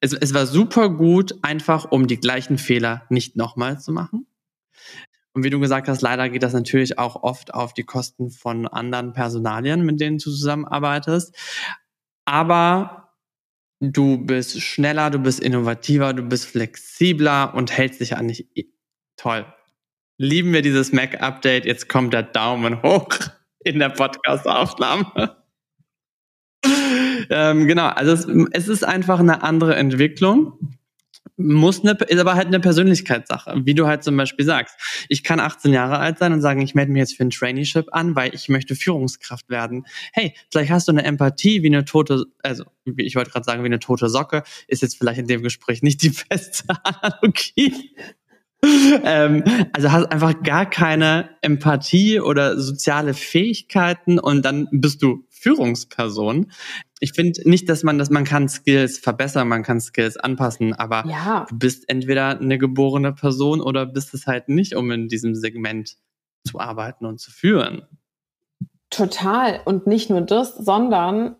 [0.00, 4.26] es, es war super gut, einfach um die gleichen Fehler nicht nochmal zu machen.
[5.32, 8.66] Und wie du gesagt hast, leider geht das natürlich auch oft auf die Kosten von
[8.66, 11.34] anderen Personalien, mit denen du zusammenarbeitest.
[12.24, 13.14] Aber
[13.80, 18.48] du bist schneller, du bist innovativer, du bist flexibler und hältst dich an dich.
[19.16, 19.46] Toll.
[20.16, 21.64] Lieben wir dieses Mac-Update.
[21.64, 23.08] Jetzt kommt der Daumen hoch
[23.64, 25.36] in der Podcast-Aufnahme.
[27.30, 30.78] Ähm, genau, also es, es ist einfach eine andere Entwicklung
[31.38, 34.76] muss eine, ist aber halt eine Persönlichkeitssache, wie du halt zum Beispiel sagst.
[35.08, 37.86] Ich kann 18 Jahre alt sein und sagen, ich melde mich jetzt für ein Traineeship
[37.92, 39.86] an, weil ich möchte Führungskraft werden.
[40.12, 42.64] Hey, vielleicht hast du eine Empathie wie eine tote, also
[42.96, 46.02] ich wollte gerade sagen, wie eine tote Socke, ist jetzt vielleicht in dem Gespräch nicht
[46.02, 47.94] die beste Analogie.
[49.04, 56.50] ähm, also hast einfach gar keine Empathie oder soziale Fähigkeiten und dann bist du Führungsperson.
[57.00, 61.04] Ich finde nicht, dass man das, man kann Skills verbessern, man kann Skills anpassen, aber
[61.06, 61.46] ja.
[61.48, 65.96] du bist entweder eine geborene Person oder bist es halt nicht, um in diesem Segment
[66.46, 67.86] zu arbeiten und zu führen.
[68.90, 69.60] Total.
[69.64, 71.36] Und nicht nur das, sondern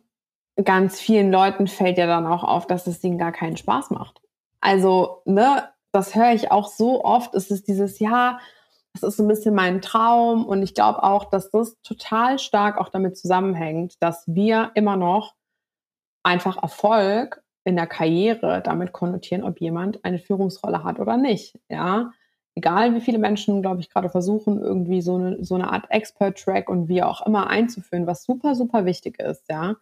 [0.64, 4.20] ganz vielen Leuten fällt ja dann auch auf, dass es ihnen gar keinen Spaß macht.
[4.60, 8.40] Also, ne, das höre ich auch so oft, es ist dieses Jahr,
[8.92, 12.78] das ist so ein bisschen mein Traum und ich glaube auch, dass das total stark
[12.78, 15.34] auch damit zusammenhängt, dass wir immer noch
[16.22, 21.58] einfach Erfolg in der Karriere damit konnotieren, ob jemand eine Führungsrolle hat oder nicht.
[21.68, 22.12] Ja,
[22.54, 26.68] egal wie viele Menschen, glaube ich, gerade versuchen, irgendwie so eine, so eine Art Expert-Track
[26.68, 29.44] und wie auch immer einzuführen, was super, super wichtig ist.
[29.50, 29.76] Ja,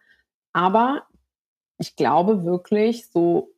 [0.53, 1.03] aber
[1.79, 3.49] ich glaube wirklich, so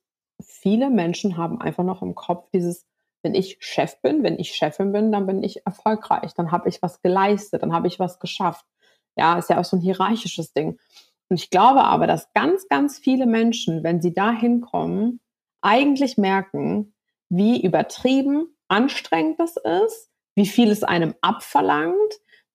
[0.41, 2.85] viele Menschen haben einfach noch im Kopf dieses,
[3.23, 6.81] wenn ich Chef bin, wenn ich Chefin bin, dann bin ich erfolgreich, dann habe ich
[6.81, 8.65] was geleistet, dann habe ich was geschafft.
[9.17, 10.79] Ja, ist ja auch so ein hierarchisches Ding.
[11.29, 15.19] Und ich glaube aber, dass ganz, ganz viele Menschen, wenn sie da hinkommen,
[15.61, 16.93] eigentlich merken,
[17.29, 21.95] wie übertrieben anstrengend das ist, wie viel es einem abverlangt,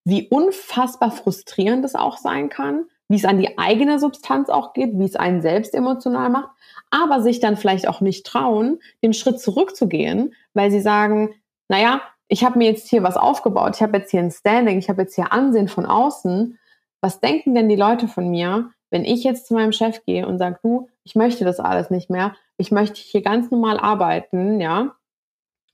[0.05, 4.99] wie unfassbar frustrierend es auch sein kann, wie es an die eigene Substanz auch geht,
[4.99, 6.51] wie es einen selbst emotional macht,
[6.91, 11.35] aber sich dann vielleicht auch nicht trauen, den Schritt zurückzugehen, weil sie sagen,
[11.69, 14.89] naja, ich habe mir jetzt hier was aufgebaut, ich habe jetzt hier ein Standing, ich
[14.89, 16.59] habe jetzt hier Ansehen von außen.
[17.05, 20.39] Was denken denn die Leute von mir, wenn ich jetzt zu meinem Chef gehe und
[20.39, 24.97] sage, du, ich möchte das alles nicht mehr, ich möchte hier ganz normal arbeiten, ja?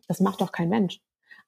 [0.09, 0.99] Das macht doch kein Mensch.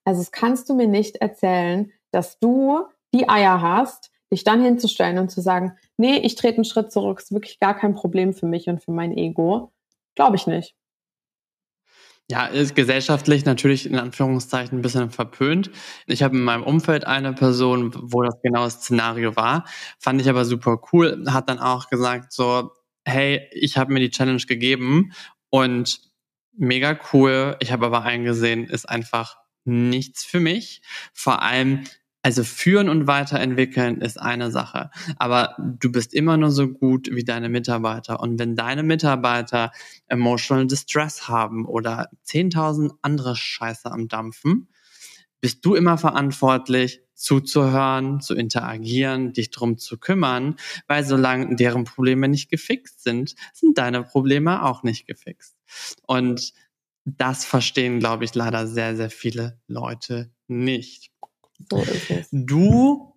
[0.05, 5.19] Also das kannst du mir nicht erzählen, dass du die Eier hast, dich dann hinzustellen
[5.19, 8.47] und zu sagen, nee, ich trete einen Schritt zurück, ist wirklich gar kein Problem für
[8.47, 9.73] mich und für mein Ego.
[10.15, 10.77] Glaube ich nicht.
[12.31, 15.71] Ja, ist gesellschaftlich natürlich in Anführungszeichen ein bisschen verpönt.
[16.07, 19.65] Ich habe in meinem Umfeld eine Person, wo das genau das Szenario war,
[19.99, 22.71] fand ich aber super cool, hat dann auch gesagt so,
[23.05, 25.13] hey, ich habe mir die Challenge gegeben
[25.51, 26.01] und
[26.57, 27.57] mega cool.
[27.61, 30.83] Ich habe aber eingesehen, ist einfach nichts für mich.
[31.13, 31.85] Vor allem
[32.23, 37.25] also führen und weiterentwickeln ist eine Sache, aber du bist immer nur so gut wie
[37.25, 38.21] deine Mitarbeiter.
[38.21, 39.73] Und wenn deine Mitarbeiter
[40.07, 44.69] emotional distress haben oder 10.000 andere Scheiße am Dampfen,
[45.41, 50.57] bist du immer verantwortlich, zuzuhören, zu interagieren, dich drum zu kümmern,
[50.89, 55.57] weil solange deren Probleme nicht gefixt sind, sind deine Probleme auch nicht gefixt.
[56.07, 56.53] Und
[57.05, 61.12] das verstehen, glaube ich, leider sehr, sehr viele Leute nicht.
[61.71, 62.29] So ist es.
[62.31, 63.13] Du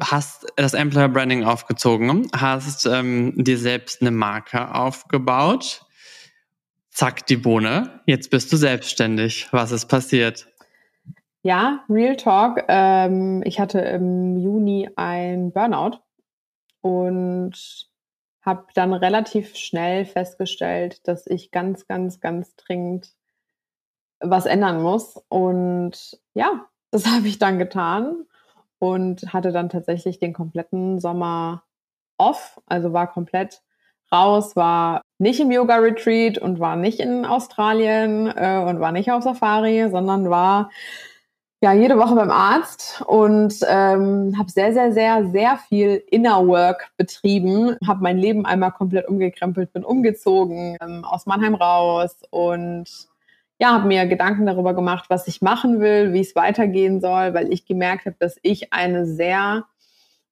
[0.00, 5.84] hast das Employer Branding aufgezogen, hast ähm, dir selbst eine Marke aufgebaut.
[6.90, 8.00] Zack, die Bohne.
[8.06, 9.48] Jetzt bist du selbstständig.
[9.50, 10.46] Was ist passiert?
[11.42, 12.64] Ja, Real Talk.
[12.68, 15.98] Ähm, ich hatte im Juni ein Burnout
[16.82, 17.88] und
[18.42, 23.14] habe dann relativ schnell festgestellt, dass ich ganz, ganz, ganz dringend
[24.20, 25.16] was ändern muss.
[25.28, 28.26] Und ja, das habe ich dann getan
[28.78, 31.64] und hatte dann tatsächlich den kompletten Sommer
[32.18, 33.62] off, also war komplett
[34.12, 39.24] raus, war nicht im Yoga-Retreat und war nicht in Australien äh, und war nicht auf
[39.24, 40.70] Safari, sondern war
[41.62, 46.90] ja jede Woche beim Arzt und ähm, habe sehr, sehr, sehr, sehr viel Inner Work
[46.98, 53.11] betrieben, habe mein Leben einmal komplett umgekrempelt, bin umgezogen ähm, aus Mannheim raus und
[53.62, 57.52] ja, habe mir Gedanken darüber gemacht, was ich machen will, wie es weitergehen soll, weil
[57.52, 59.66] ich gemerkt habe, dass ich eine sehr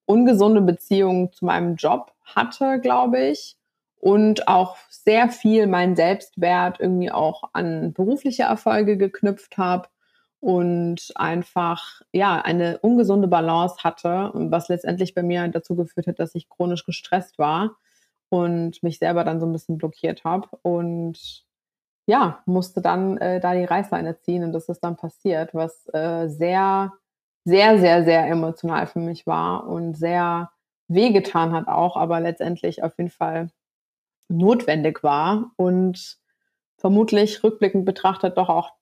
[0.04, 3.56] ungesunde Beziehung zu meinem Job hatte, glaube ich,
[4.00, 9.88] und auch sehr viel meinen Selbstwert irgendwie auch an berufliche Erfolge geknüpft habe
[10.40, 16.34] und einfach ja eine ungesunde Balance hatte, was letztendlich bei mir dazu geführt hat, dass
[16.34, 17.76] ich chronisch gestresst war
[18.28, 21.44] und mich selber dann so ein bisschen blockiert habe und
[22.10, 26.26] ja, musste dann äh, da die Reißleine ziehen und das ist dann passiert, was äh,
[26.26, 26.92] sehr,
[27.44, 30.50] sehr, sehr, sehr emotional für mich war und sehr
[30.88, 33.50] wehgetan hat auch, aber letztendlich auf jeden Fall
[34.28, 36.18] notwendig war und
[36.78, 38.72] vermutlich rückblickend betrachtet doch auch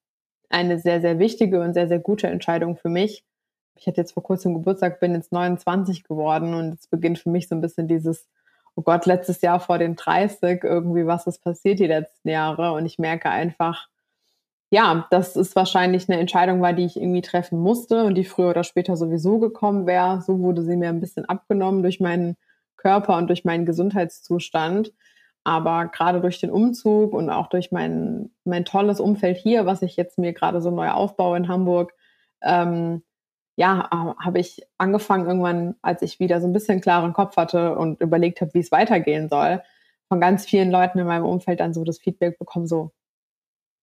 [0.48, 3.26] eine sehr, sehr wichtige und sehr, sehr gute Entscheidung für mich.
[3.74, 7.46] Ich hatte jetzt vor kurzem Geburtstag, bin jetzt 29 geworden und es beginnt für mich
[7.46, 8.26] so ein bisschen dieses
[8.78, 12.72] oh Gott, letztes Jahr vor den 30 irgendwie, was ist passiert die letzten Jahre?
[12.74, 13.88] Und ich merke einfach,
[14.70, 18.50] ja, dass es wahrscheinlich eine Entscheidung war, die ich irgendwie treffen musste und die früher
[18.50, 20.22] oder später sowieso gekommen wäre.
[20.22, 22.36] So wurde sie mir ein bisschen abgenommen durch meinen
[22.76, 24.92] Körper und durch meinen Gesundheitszustand.
[25.42, 29.96] Aber gerade durch den Umzug und auch durch mein, mein tolles Umfeld hier, was ich
[29.96, 31.94] jetzt mir gerade so neu aufbaue in Hamburg,
[32.42, 33.02] ähm,
[33.58, 38.00] ja, habe ich angefangen irgendwann, als ich wieder so ein bisschen klaren Kopf hatte und
[38.00, 39.62] überlegt habe, wie es weitergehen soll,
[40.06, 42.92] von ganz vielen Leuten in meinem Umfeld dann so das Feedback bekommen, so,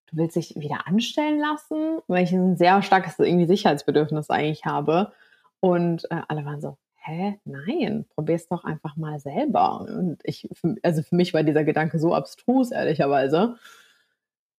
[0.08, 5.12] du willst dich wieder anstellen lassen, weil ich ein sehr starkes irgendwie Sicherheitsbedürfnis eigentlich habe.
[5.60, 9.82] Und äh, alle waren so, hä, nein, probier's doch einfach mal selber.
[9.82, 10.48] Und ich,
[10.84, 13.58] also für mich war dieser Gedanke so abstrus, ehrlicherweise.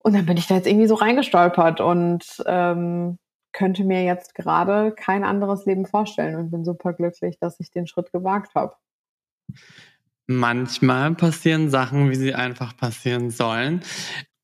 [0.01, 3.17] Und dann bin ich da jetzt irgendwie so reingestolpert und ähm,
[3.57, 7.87] könnte mir jetzt gerade kein anderes Leben vorstellen und bin super glücklich, dass ich den
[7.87, 8.75] Schritt gewagt habe.
[10.27, 13.81] Manchmal passieren Sachen, wie sie einfach passieren sollen.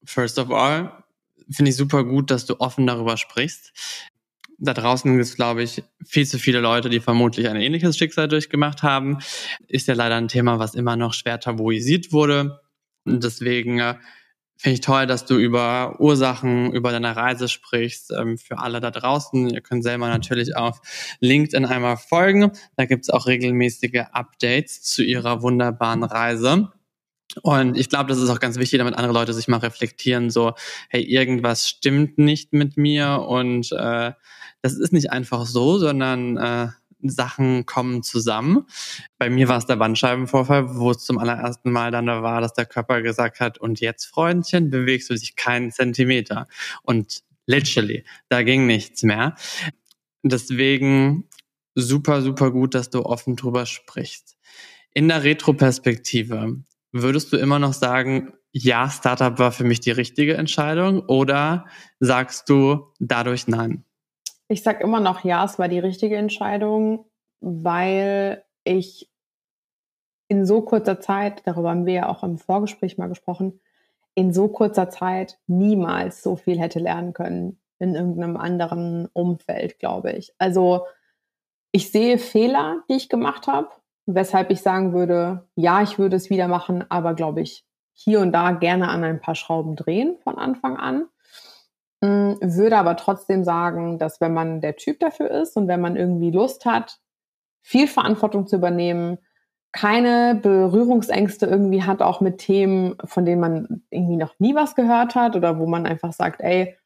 [0.05, 1.05] First of all,
[1.51, 3.73] finde ich super gut, dass du offen darüber sprichst.
[4.59, 8.29] Da draußen gibt es, glaube ich, viel zu viele Leute, die vermutlich ein ähnliches Schicksal
[8.29, 9.19] durchgemacht haben.
[9.67, 12.61] Ist ja leider ein Thema, was immer noch schwer tabuisiert wurde.
[13.05, 13.97] Und deswegen äh,
[14.63, 18.13] finde ich toll, dass du über Ursachen, über deine Reise sprichst.
[18.13, 19.51] Ähm, für alle da draußen.
[19.51, 20.81] Ihr könnt selber natürlich auf
[21.19, 22.53] LinkedIn einmal folgen.
[22.77, 26.71] Da gibt es auch regelmäßige Updates zu ihrer wunderbaren Reise.
[27.43, 30.53] Und ich glaube, das ist auch ganz wichtig, damit andere Leute sich mal reflektieren, so,
[30.89, 34.13] hey, irgendwas stimmt nicht mit mir und äh,
[34.61, 36.69] das ist nicht einfach so, sondern äh,
[37.11, 38.67] Sachen kommen zusammen.
[39.19, 42.55] Bei mir war es der Bandscheibenvorfall, wo es zum allerersten Mal dann da war, dass
[42.55, 46.47] der Körper gesagt hat, und jetzt, Freundchen, bewegst du dich keinen Zentimeter.
[46.83, 49.35] Und literally, da ging nichts mehr.
[50.23, 51.29] Deswegen
[51.75, 54.37] super, super gut, dass du offen drüber sprichst.
[54.95, 56.63] In der Retroperspektive,
[56.93, 61.67] Würdest du immer noch sagen, ja, Startup war für mich die richtige Entscheidung oder
[62.01, 63.85] sagst du dadurch nein?
[64.53, 67.07] Ich sag immer noch ja, es war die richtige Entscheidung,
[67.41, 69.11] weil ich
[70.29, 73.61] in so kurzer Zeit, darüber haben wir ja auch im Vorgespräch mal gesprochen,
[74.15, 80.13] in so kurzer Zeit niemals so viel hätte lernen können in irgendeinem anderen Umfeld, glaube
[80.13, 80.33] ich.
[80.39, 80.87] Also
[81.73, 83.71] ich sehe Fehler, die ich gemacht habe
[84.07, 88.33] weshalb ich sagen würde, ja, ich würde es wieder machen, aber glaube ich, hier und
[88.33, 91.07] da gerne an ein paar Schrauben drehen von Anfang an.
[92.03, 95.97] Mm, würde aber trotzdem sagen, dass wenn man der Typ dafür ist und wenn man
[95.97, 96.99] irgendwie Lust hat,
[97.63, 99.19] viel Verantwortung zu übernehmen,
[99.73, 105.15] keine Berührungsängste irgendwie hat, auch mit Themen, von denen man irgendwie noch nie was gehört
[105.15, 106.77] hat oder wo man einfach sagt, ey,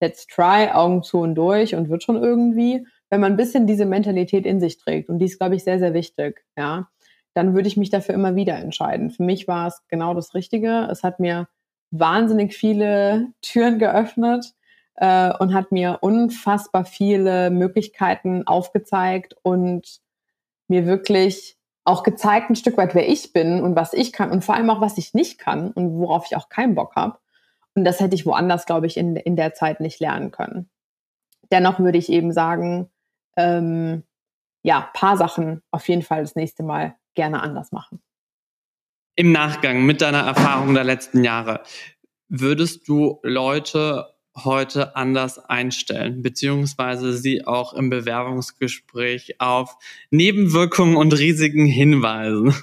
[0.00, 3.86] let's try, Augen zu und durch und wird schon irgendwie, wenn man ein bisschen diese
[3.86, 6.88] Mentalität in sich trägt, und die ist, glaube ich, sehr, sehr wichtig, ja,
[7.34, 9.10] dann würde ich mich dafür immer wieder entscheiden.
[9.10, 10.88] Für mich war es genau das Richtige.
[10.90, 11.48] Es hat mir
[11.98, 14.54] wahnsinnig viele Türen geöffnet
[14.96, 20.00] äh, und hat mir unfassbar viele Möglichkeiten aufgezeigt und
[20.68, 24.44] mir wirklich auch gezeigt ein Stück weit, wer ich bin und was ich kann und
[24.44, 27.18] vor allem auch, was ich nicht kann und worauf ich auch keinen Bock habe.
[27.74, 30.70] Und das hätte ich woanders, glaube ich, in, in der Zeit nicht lernen können.
[31.52, 32.90] Dennoch würde ich eben sagen,
[33.36, 34.04] ähm,
[34.62, 38.00] ja, paar Sachen auf jeden Fall das nächste Mal gerne anders machen.
[39.16, 41.62] Im Nachgang mit deiner Erfahrung der letzten Jahre,
[42.28, 49.76] würdest du Leute heute anders einstellen, beziehungsweise sie auch im Bewerbungsgespräch auf
[50.10, 52.54] Nebenwirkungen und Risiken hinweisen?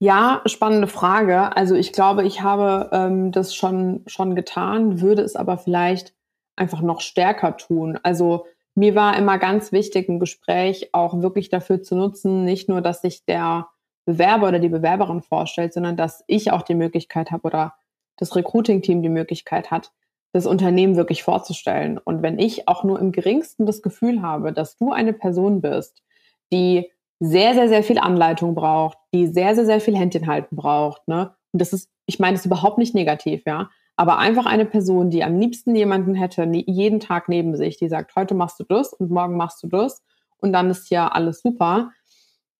[0.00, 1.56] Ja, spannende Frage.
[1.56, 6.14] Also ich glaube, ich habe ähm, das schon, schon getan, würde es aber vielleicht
[6.56, 7.98] einfach noch stärker tun.
[8.02, 12.80] Also mir war immer ganz wichtig, ein Gespräch auch wirklich dafür zu nutzen, nicht nur,
[12.80, 13.68] dass sich der
[14.08, 17.74] Bewerber oder die Bewerberin vorstellt, sondern dass ich auch die Möglichkeit habe oder
[18.16, 19.92] das Recruiting-Team die Möglichkeit hat,
[20.32, 21.98] das Unternehmen wirklich vorzustellen.
[21.98, 26.02] Und wenn ich auch nur im geringsten das Gefühl habe, dass du eine Person bist,
[26.50, 26.90] die
[27.20, 31.34] sehr, sehr, sehr viel Anleitung braucht, die sehr, sehr, sehr viel Händchen halten braucht, ne?
[31.52, 33.68] Und das ist, ich meine, das ist überhaupt nicht negativ, ja.
[33.96, 37.88] Aber einfach eine Person, die am liebsten jemanden hätte, ne, jeden Tag neben sich, die
[37.88, 40.02] sagt, heute machst du das und morgen machst du das
[40.38, 41.90] und dann ist ja alles super,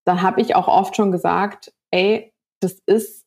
[0.05, 3.25] dann habe ich auch oft schon gesagt, ey, das ist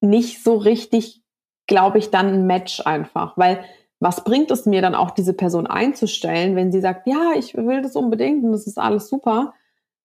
[0.00, 1.22] nicht so richtig,
[1.66, 3.64] glaube ich, dann ein Match einfach, weil
[4.00, 7.80] was bringt es mir dann auch, diese Person einzustellen, wenn sie sagt, ja, ich will
[7.80, 9.54] das unbedingt und das ist alles super,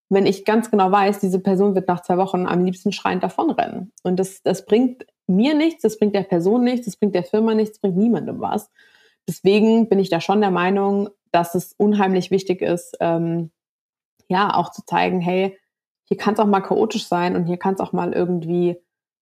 [0.09, 3.91] wenn ich ganz genau weiß, diese Person wird nach zwei Wochen am liebsten schreiend davonrennen.
[4.03, 7.53] Und das, das bringt mir nichts, das bringt der Person nichts, das bringt der Firma
[7.53, 8.71] nichts, das bringt niemandem was.
[9.27, 13.51] Deswegen bin ich da schon der Meinung, dass es unheimlich wichtig ist, ähm,
[14.27, 15.58] ja, auch zu zeigen, hey,
[16.09, 18.75] hier kann es auch mal chaotisch sein und hier kann es auch mal irgendwie,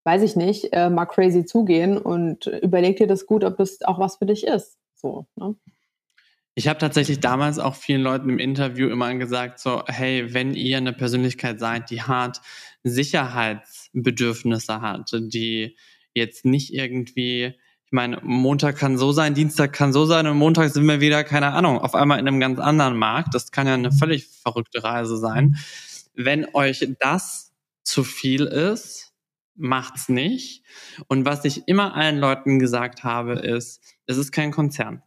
[0.06, 4.00] weiß ich nicht, äh, mal crazy zugehen und überleg dir das gut, ob das auch
[4.00, 4.78] was für dich ist.
[4.96, 5.56] So, ne?
[6.56, 10.78] Ich habe tatsächlich damals auch vielen Leuten im Interview immer gesagt, so, hey, wenn ihr
[10.78, 12.42] eine Persönlichkeit seid, die hart
[12.84, 15.78] Sicherheitsbedürfnisse hat, die
[16.16, 17.54] jetzt nicht irgendwie,
[17.86, 21.24] ich meine, Montag kann so sein, Dienstag kann so sein und Montag sind wir wieder,
[21.24, 23.36] keine Ahnung, auf einmal in einem ganz anderen Markt.
[23.36, 25.58] Das kann ja eine völlig verrückte Reise sein.
[26.18, 27.54] Wenn euch das
[27.84, 29.14] zu viel ist,
[29.56, 30.66] macht's nicht.
[31.08, 35.04] Und was ich immer allen Leuten gesagt habe, ist, es ist kein Konzern.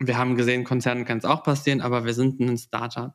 [0.00, 3.14] Wir haben gesehen, Konzernen kann es auch passieren, aber wir sind ein Startup.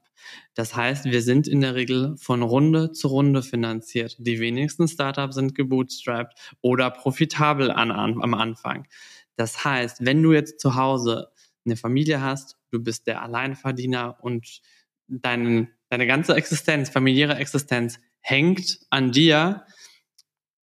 [0.53, 4.15] Das heißt, wir sind in der Regel von Runde zu Runde finanziert.
[4.17, 8.87] Die wenigsten Startups sind gebootstrapped oder profitabel an, an, am Anfang.
[9.35, 11.31] Das heißt, wenn du jetzt zu Hause
[11.65, 14.61] eine Familie hast, du bist der Alleinverdiener und
[15.09, 19.65] dein, deine ganze Existenz, familiäre Existenz hängt an dir,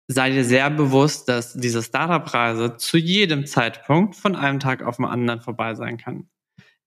[0.07, 5.05] sei dir sehr bewusst, dass diese Startup-Reise zu jedem Zeitpunkt von einem Tag auf den
[5.05, 6.29] anderen vorbei sein kann.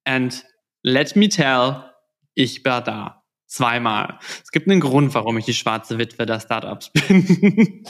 [0.03, 0.43] And
[0.81, 1.83] let me tell,
[2.33, 3.17] ich war da.
[3.45, 4.17] Zweimal.
[4.41, 7.83] Es gibt einen Grund, warum ich die schwarze Witwe der Startups bin.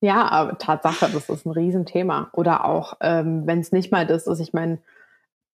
[0.00, 2.28] ja, aber Tatsache, das ist ein Riesenthema.
[2.32, 4.80] Oder auch, ähm, wenn es nicht mal das ist, ich meine,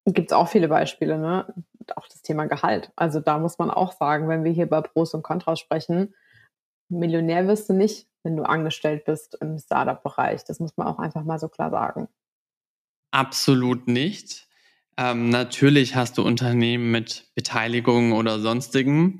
[0.06, 1.52] gibt es auch viele Beispiele, ne?
[1.96, 2.92] Auch das Thema Gehalt.
[2.96, 6.14] Also da muss man auch sagen, wenn wir hier bei Pros und Kontras sprechen,
[6.88, 10.44] Millionär wirst du nicht, wenn du angestellt bist im Startup-Bereich.
[10.44, 12.08] Das muss man auch einfach mal so klar sagen.
[13.10, 14.46] Absolut nicht.
[14.98, 19.18] Ähm, natürlich hast du Unternehmen mit Beteiligung oder sonstigen,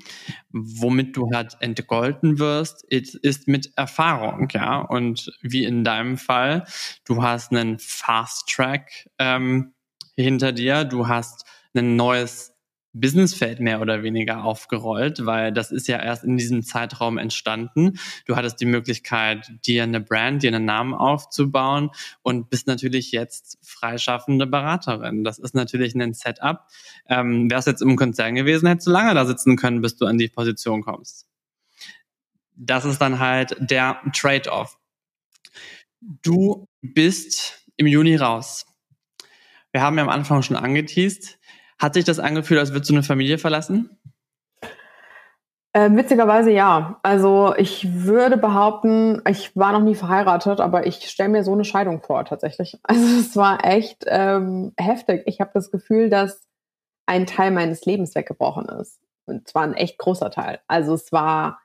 [0.49, 4.79] womit du halt entgolten wirst, ist mit Erfahrung, ja.
[4.79, 6.65] Und wie in deinem Fall,
[7.05, 9.75] du hast einen Fast Track ähm,
[10.15, 11.45] hinter dir, du hast
[11.75, 12.56] ein neues
[12.99, 17.99] Businessfeld mehr oder weniger aufgerollt, weil das ist ja erst in diesem Zeitraum entstanden.
[18.25, 21.91] Du hattest die Möglichkeit, dir eine Brand, dir einen Namen aufzubauen
[22.21, 25.23] und bist natürlich jetzt freischaffende Beraterin.
[25.23, 26.61] Das ist natürlich ein Setup.
[27.07, 30.17] Ähm, Wärst jetzt im Konzern gewesen, hättest du lange da sitzen können, bis du an
[30.17, 31.27] die Position kommst.
[32.55, 34.77] Das ist dann halt der Trade-off.
[36.01, 38.65] Du bist im Juni raus.
[39.71, 41.36] Wir haben ja am Anfang schon angeteased,
[41.79, 43.89] hat sich das angefühlt, als würdest du eine Familie verlassen?
[45.73, 46.99] Äh, witzigerweise ja.
[47.03, 51.65] Also ich würde behaupten, ich war noch nie verheiratet, aber ich stelle mir so eine
[51.65, 52.79] Scheidung vor tatsächlich.
[52.83, 55.23] Also es war echt ähm, heftig.
[55.27, 56.47] Ich habe das Gefühl, dass
[57.05, 58.99] ein Teil meines Lebens weggebrochen ist.
[59.25, 60.59] Und zwar ein echt großer Teil.
[60.67, 61.59] Also es war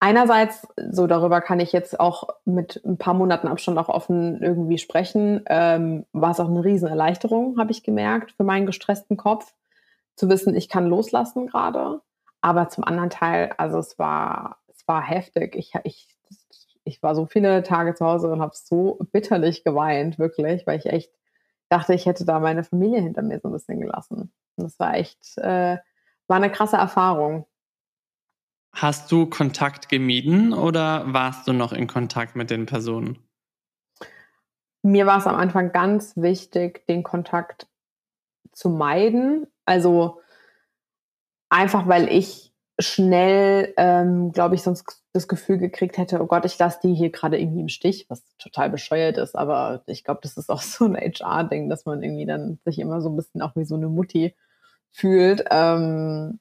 [0.00, 4.78] einerseits, so darüber kann ich jetzt auch mit ein paar Monaten Abstand auch offen irgendwie
[4.78, 9.54] sprechen, ähm, war es auch eine Riesenerleichterung, habe ich gemerkt, für meinen gestressten Kopf,
[10.16, 12.00] zu wissen, ich kann loslassen gerade.
[12.42, 15.54] Aber zum anderen Teil, also es war, es war heftig.
[15.56, 16.08] Ich, ich,
[16.84, 20.86] ich war so viele Tage zu Hause und habe so bitterlich geweint, wirklich, weil ich
[20.86, 21.12] echt
[21.68, 24.32] dachte, ich hätte da meine Familie hinter mir so ein bisschen gelassen.
[24.56, 25.78] Und das war echt, äh,
[26.26, 27.46] war eine krasse Erfahrung.
[28.72, 33.18] Hast du Kontakt gemieden oder warst du noch in Kontakt mit den Personen?
[34.82, 37.66] Mir war es am Anfang ganz wichtig, den Kontakt
[38.52, 39.46] zu meiden.
[39.66, 40.20] Also
[41.50, 46.58] einfach, weil ich schnell, ähm, glaube ich, sonst das Gefühl gekriegt hätte, oh Gott, ich
[46.58, 49.36] lasse die hier gerade irgendwie im Stich, was total bescheuert ist.
[49.36, 53.00] Aber ich glaube, das ist auch so ein HR-Ding, dass man irgendwie dann sich immer
[53.00, 54.34] so ein bisschen auch wie so eine Mutti
[54.90, 55.44] fühlt.
[55.50, 56.40] Ähm,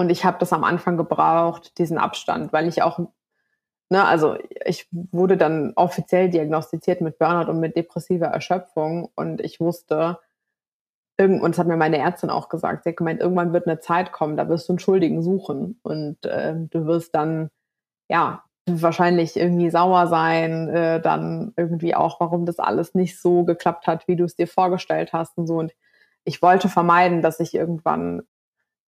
[0.00, 2.98] und ich habe das am Anfang gebraucht, diesen Abstand, weil ich auch,
[3.90, 9.60] ne, also ich wurde dann offiziell diagnostiziert mit Burnout und mit depressiver Erschöpfung und ich
[9.60, 10.18] wusste,
[11.18, 14.10] und das hat mir meine Ärztin auch gesagt, sie hat gemeint, irgendwann wird eine Zeit
[14.10, 17.50] kommen, da wirst du einen Schuldigen suchen und äh, du wirst dann,
[18.08, 23.86] ja, wahrscheinlich irgendwie sauer sein, äh, dann irgendwie auch, warum das alles nicht so geklappt
[23.86, 25.58] hat, wie du es dir vorgestellt hast und so.
[25.58, 25.74] Und
[26.24, 28.22] ich wollte vermeiden, dass ich irgendwann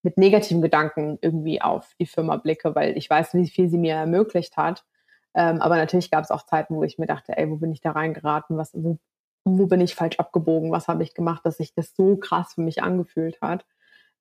[0.03, 3.95] mit negativen Gedanken irgendwie auf die Firma blicke, weil ich weiß, wie viel sie mir
[3.95, 4.85] ermöglicht hat.
[5.33, 7.81] Ähm, aber natürlich gab es auch Zeiten, wo ich mir dachte, ey, wo bin ich
[7.81, 8.57] da reingeraten?
[8.57, 8.99] Was, wo,
[9.45, 10.71] wo bin ich falsch abgebogen?
[10.71, 13.65] Was habe ich gemacht, dass sich das so krass für mich angefühlt hat?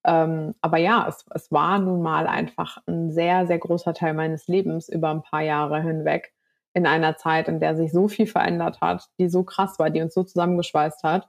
[0.04, 4.48] Ähm, aber ja, es, es war nun mal einfach ein sehr, sehr großer Teil meines
[4.48, 6.32] Lebens über ein paar Jahre hinweg
[6.74, 10.00] in einer Zeit, in der sich so viel verändert hat, die so krass war, die
[10.00, 11.28] uns so zusammengeschweißt hat.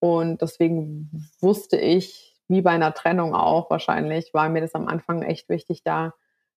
[0.00, 5.22] Und deswegen wusste ich, wie bei einer Trennung auch wahrscheinlich, war mir das am Anfang
[5.22, 6.14] echt wichtig, da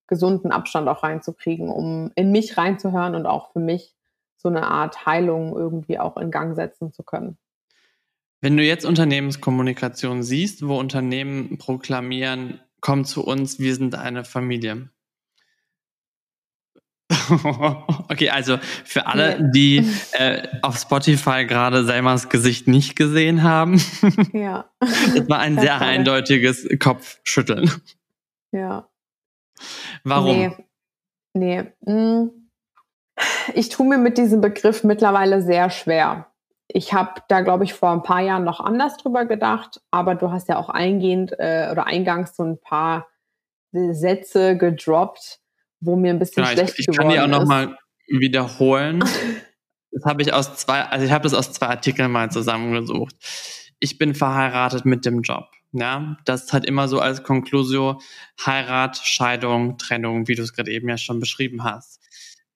[0.07, 3.95] gesunden Abstand auch reinzukriegen, um in mich reinzuhören und auch für mich
[4.37, 7.37] so eine Art Heilung irgendwie auch in Gang setzen zu können.
[8.41, 14.89] Wenn du jetzt Unternehmenskommunikation siehst, wo Unternehmen proklamieren, komm zu uns, wir sind eine Familie.
[18.09, 23.81] okay, also für alle, die äh, auf Spotify gerade Selmas Gesicht nicht gesehen haben,
[24.33, 24.69] ja.
[24.79, 27.71] das war ein sehr eindeutiges Kopfschütteln.
[28.51, 28.87] Ja.
[30.03, 30.37] Warum?
[31.33, 31.63] Nee.
[31.63, 31.73] nee.
[31.85, 32.31] Hm.
[33.53, 36.27] Ich tue mir mit diesem Begriff mittlerweile sehr schwer.
[36.67, 40.31] Ich habe da, glaube ich, vor ein paar Jahren noch anders drüber gedacht, aber du
[40.31, 43.07] hast ja auch eingehend äh, oder eingangs so ein paar
[43.73, 45.40] Sätze gedroppt,
[45.81, 47.15] wo mir ein bisschen genau, schlecht ich, ich geworden ist.
[47.15, 47.77] Ich kann die auch nochmal
[48.07, 48.99] wiederholen.
[49.91, 53.15] das habe ich aus zwei, also ich habe das aus zwei Artikeln mal zusammengesucht.
[53.79, 55.45] Ich bin verheiratet mit dem Job.
[55.73, 58.01] Ja, das hat immer so als Konklusio
[58.45, 62.01] Heirat, Scheidung, Trennung, wie du es gerade eben ja schon beschrieben hast.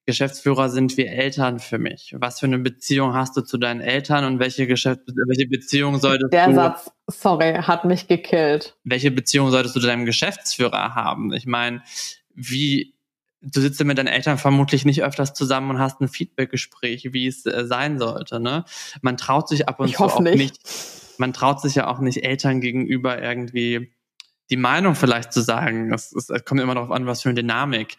[0.06, 2.14] Geschäftsführer sind wie Eltern für mich.
[2.16, 6.32] Was für eine Beziehung hast du zu deinen Eltern und welche, Geschäft welche Beziehung solltest
[6.32, 6.52] Der du...
[6.52, 8.76] Der Satz, sorry, hat mich gekillt.
[8.84, 11.32] Welche Beziehung solltest du zu deinem Geschäftsführer haben?
[11.32, 11.82] Ich meine,
[12.34, 12.95] wie...
[13.42, 17.26] Du sitzt ja mit deinen Eltern vermutlich nicht öfters zusammen und hast ein Feedbackgespräch, wie
[17.26, 18.40] es äh, sein sollte.
[18.40, 18.64] Ne?
[19.02, 20.36] Man traut sich ab und ich zu auch nicht.
[20.36, 20.60] nicht.
[21.18, 23.92] Man traut sich ja auch nicht Eltern gegenüber irgendwie
[24.50, 25.92] die Meinung vielleicht zu sagen.
[25.92, 27.96] Es, es kommt immer darauf an, was für eine Dynamik.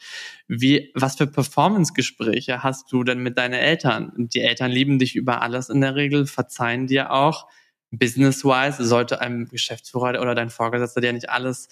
[0.47, 4.13] Wie, was für Performance-Gespräche hast du denn mit deinen Eltern?
[4.15, 7.47] Die Eltern lieben dich über alles in der Regel, verzeihen dir auch.
[7.91, 11.69] Business-wise sollte einem Geschäftsführer oder dein Vorgesetzter dir nicht alles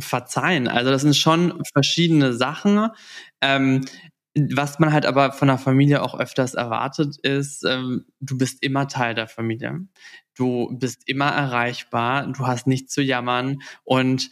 [0.00, 0.68] verzeihen.
[0.68, 2.88] Also das sind schon verschiedene Sachen.
[3.40, 3.84] Ähm,
[4.50, 8.86] was man halt aber von der Familie auch öfters erwartet, ist, ähm, du bist immer
[8.88, 9.86] Teil der Familie.
[10.36, 14.30] Du bist immer erreichbar, du hast nichts zu jammern und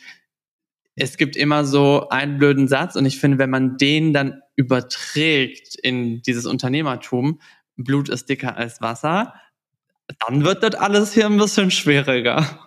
[0.94, 5.74] es gibt immer so einen blöden Satz und ich finde, wenn man den dann überträgt
[5.74, 7.40] in dieses Unternehmertum,
[7.76, 9.34] Blut ist dicker als Wasser,
[10.26, 12.65] dann wird das alles hier ein bisschen schwieriger.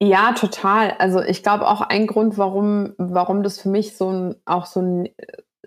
[0.00, 0.92] Ja, total.
[0.98, 4.80] Also ich glaube auch ein Grund, warum, warum das für mich so ein, auch so
[4.80, 5.08] einen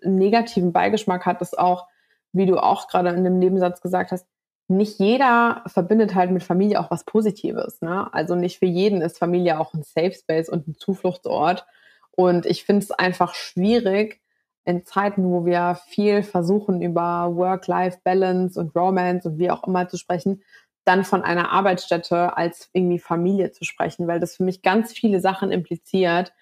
[0.04, 1.88] negativen Beigeschmack hat, ist auch,
[2.32, 4.28] wie du auch gerade in dem Nebensatz gesagt hast,
[4.68, 7.82] nicht jeder verbindet halt mit Familie auch was Positives.
[7.82, 8.08] Ne?
[8.14, 11.66] Also nicht für jeden ist Familie auch ein Safe Space und ein Zufluchtsort.
[12.12, 14.22] Und ich finde es einfach schwierig,
[14.66, 19.98] in Zeiten, wo wir viel versuchen, über Work-Life-Balance und Romance und wie auch immer zu
[19.98, 20.44] sprechen,
[20.86, 25.20] dann von einer Arbeitsstätte als irgendwie Familie zu sprechen, weil das für mich ganz viele
[25.20, 26.34] Sachen impliziert,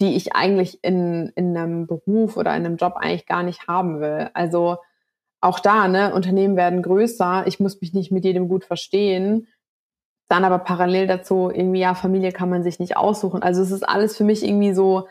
[0.00, 4.00] die ich eigentlich in, in einem Beruf oder in einem Job eigentlich gar nicht haben
[4.00, 4.30] will.
[4.34, 4.78] Also
[5.40, 9.48] auch da, ne, Unternehmen werden größer, ich muss mich nicht mit jedem gut verstehen.
[10.28, 13.42] Dann aber parallel dazu irgendwie, ja, Familie kann man sich nicht aussuchen.
[13.42, 15.08] Also es ist alles für mich irgendwie so,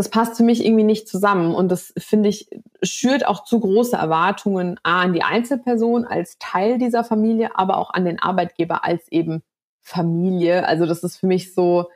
[0.00, 1.54] das passt für mich irgendwie nicht zusammen.
[1.54, 2.48] Und das finde ich,
[2.82, 7.92] schürt auch zu große Erwartungen A, an die Einzelperson als Teil dieser Familie, aber auch
[7.92, 9.42] an den Arbeitgeber als eben
[9.82, 10.66] Familie.
[10.66, 11.90] Also das ist für mich so,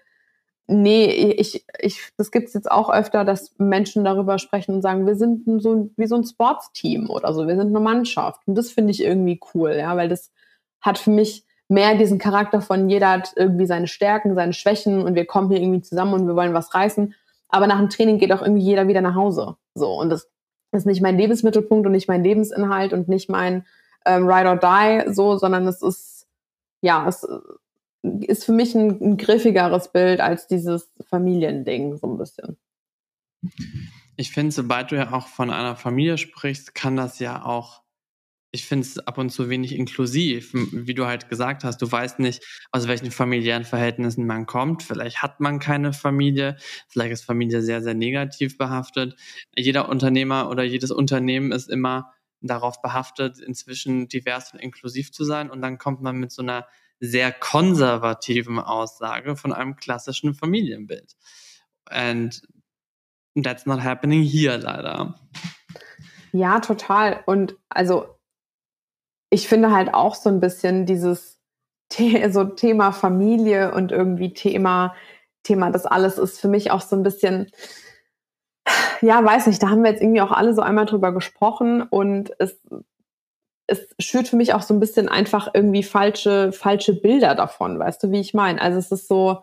[0.67, 1.07] Nee,
[1.39, 5.17] ich, ich, das gibt es jetzt auch öfter, dass Menschen darüber sprechen und sagen, wir
[5.17, 8.43] sind so wie so ein Sportsteam oder so, wir sind eine Mannschaft.
[8.47, 10.31] Und das finde ich irgendwie cool, ja, weil das
[10.83, 15.15] hat für mich mehr diesen Charakter von jeder hat irgendwie seine Stärken, seine Schwächen und
[15.15, 17.15] wir kommen hier irgendwie zusammen und wir wollen was reißen.
[17.55, 19.55] Aber nach dem Training geht auch irgendwie jeder wieder nach Hause.
[19.77, 20.29] So, und das
[20.73, 23.65] ist nicht mein Lebensmittelpunkt und nicht mein Lebensinhalt und nicht mein
[24.05, 26.27] ähm, Ride or Die, so, sondern es ist,
[26.81, 27.25] ja, es
[28.03, 32.57] ist für mich ein, ein griffigeres Bild als dieses Familiending, so ein bisschen.
[34.17, 37.84] Ich finde, sobald du ja auch von einer Familie sprichst, kann das ja auch,
[38.55, 41.83] ich finde es ab und zu wenig inklusiv, wie du halt gesagt hast.
[41.83, 42.41] Du weißt nicht,
[42.71, 44.85] aus welchen familiären Verhältnissen man kommt.
[44.85, 49.17] Vielleicht hat man keine Familie, vielleicht ist Familie sehr, sehr negativ behaftet.
[49.57, 55.51] Jeder Unternehmer oder jedes Unternehmen ist immer darauf behaftet, inzwischen divers und inklusiv zu sein.
[55.51, 56.69] Und dann kommt man mit so einer
[57.01, 61.17] sehr konservativen Aussage von einem klassischen Familienbild.
[61.87, 62.41] And
[63.35, 65.19] that's not happening here leider.
[66.31, 67.23] Ja, total.
[67.27, 68.14] Und also
[69.35, 71.41] ich finde halt auch so ein bisschen dieses
[71.93, 74.95] The so Thema Familie und irgendwie Thema,
[75.43, 77.51] Thema das alles ist für mich auch so ein bisschen,
[79.01, 82.33] ja, weiß nicht, da haben wir jetzt irgendwie auch alle so einmal drüber gesprochen und
[82.39, 82.61] es
[83.67, 88.03] es schürt für mich auch so ein bisschen einfach irgendwie falsche, falsche Bilder davon, weißt
[88.03, 88.61] du, wie ich meine?
[88.61, 89.43] Also es ist so,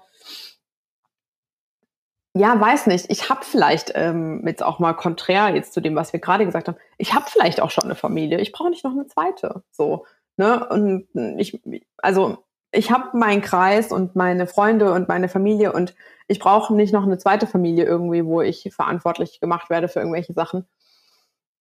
[2.34, 3.08] ja, weiß nicht.
[3.10, 6.68] Ich habe vielleicht ähm, jetzt auch mal konträr jetzt zu dem, was wir gerade gesagt
[6.68, 6.78] haben.
[6.98, 8.40] Ich habe vielleicht auch schon eine Familie.
[8.40, 9.64] Ich brauche nicht noch eine zweite.
[9.72, 10.06] So,
[10.38, 10.68] ne?
[10.70, 11.08] Und
[11.38, 11.62] ich,
[11.98, 12.38] also
[12.72, 15.94] ich habe meinen Kreis und meine Freunde und meine Familie und
[16.28, 20.32] ich brauche nicht noch eine zweite Familie irgendwie, wo ich verantwortlich gemacht werde für irgendwelche
[20.32, 20.66] Sachen.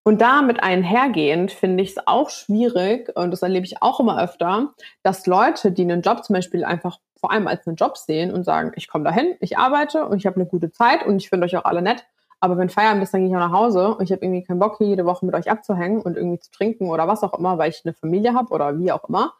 [0.04, 4.72] Und damit einhergehend finde ich es auch schwierig, und das erlebe ich auch immer öfter,
[5.02, 8.44] dass Leute, die einen Job zum Beispiel einfach vor allem als einen Job sehen und
[8.44, 11.44] sagen, ich komme dahin, ich arbeite und ich habe eine gute Zeit und ich finde
[11.46, 12.06] euch auch alle nett,
[12.40, 14.58] aber wenn Feierabend ist, dann gehe ich auch nach Hause und ich habe irgendwie keinen
[14.58, 17.58] Bock, hier jede Woche mit euch abzuhängen und irgendwie zu trinken oder was auch immer,
[17.58, 19.34] weil ich eine Familie habe oder wie auch immer,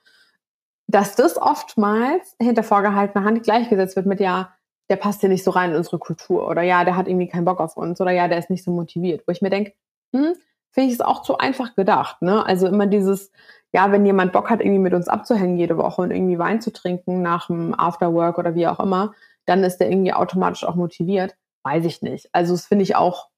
[0.87, 4.53] dass das oftmals hinter vorgehaltener Hand gleichgesetzt wird mit, ja,
[4.91, 7.45] der passt hier nicht so rein in unsere Kultur oder ja, der hat irgendwie keinen
[7.45, 9.23] Bock auf uns oder ja, der ist nicht so motiviert.
[9.27, 9.73] Wo ich mir denke,
[10.13, 10.35] hm,
[10.73, 12.21] finde ich es auch zu einfach gedacht.
[12.23, 12.45] Ne?
[12.45, 13.31] Also immer dieses,
[13.73, 16.73] ja, wenn jemand Bock hat, irgendwie mit uns abzuhängen jede Woche und irgendwie Wein zu
[16.73, 19.13] trinken nach dem Afterwork oder wie auch immer,
[19.47, 21.37] dann ist der irgendwie automatisch auch motiviert.
[21.63, 22.29] Weiß ich nicht.
[22.33, 23.29] Also das finde ich auch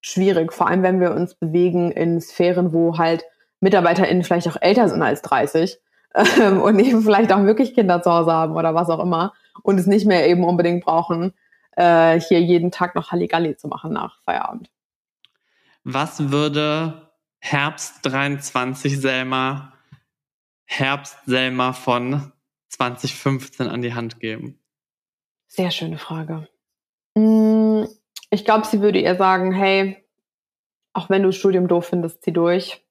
[0.00, 3.24] schwierig, vor allem wenn wir uns bewegen in Sphären, wo halt
[3.60, 5.78] MitarbeiterInnen vielleicht auch älter sind als 30
[6.14, 9.32] ähm, und eben vielleicht auch wirklich Kinder zu Hause haben oder was auch immer
[9.62, 11.34] und es nicht mehr eben unbedingt brauchen,
[11.76, 14.70] äh, hier jeden Tag noch Halligalli zu machen nach Feierabend.
[15.84, 17.10] Was würde
[17.40, 19.72] Herbst 23 Selma,
[20.70, 22.30] Herbst Selma von
[22.68, 24.60] 2015 an die Hand geben?
[25.46, 26.46] Sehr schöne Frage.
[27.14, 27.84] Mm,
[28.30, 30.06] ich glaube, sie würde ihr sagen, hey,
[30.92, 32.86] auch wenn du das Studium doof findest, zieh durch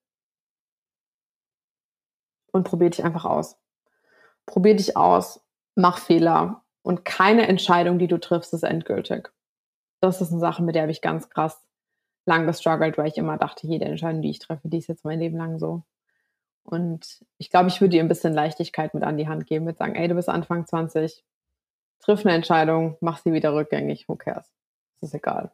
[2.52, 3.58] und probier dich einfach aus.
[4.48, 9.30] Probier dich aus, mach Fehler und keine Entscheidung, die du triffst, ist endgültig.
[10.02, 11.64] Das ist eine Sache, mit der habe ich ganz krass
[12.26, 15.20] lang gestruggelt, weil ich immer dachte, jede Entscheidung, die ich treffe, die ist jetzt mein
[15.20, 15.84] Leben lang so.
[16.70, 19.78] Und ich glaube, ich würde ihr ein bisschen Leichtigkeit mit an die Hand geben, mit
[19.78, 21.24] sagen, ey, du bist Anfang 20,
[22.00, 24.52] triff eine Entscheidung, mach sie wieder rückgängig, who cares?
[25.00, 25.52] Das ist egal.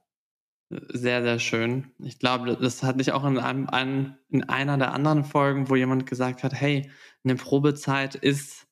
[0.69, 1.91] Sehr, sehr schön.
[1.99, 6.07] Ich glaube, das hatte ich auch in, einem, in einer der anderen Folgen, wo jemand
[6.07, 6.89] gesagt hat, hey,
[7.23, 8.65] eine Probezeit ist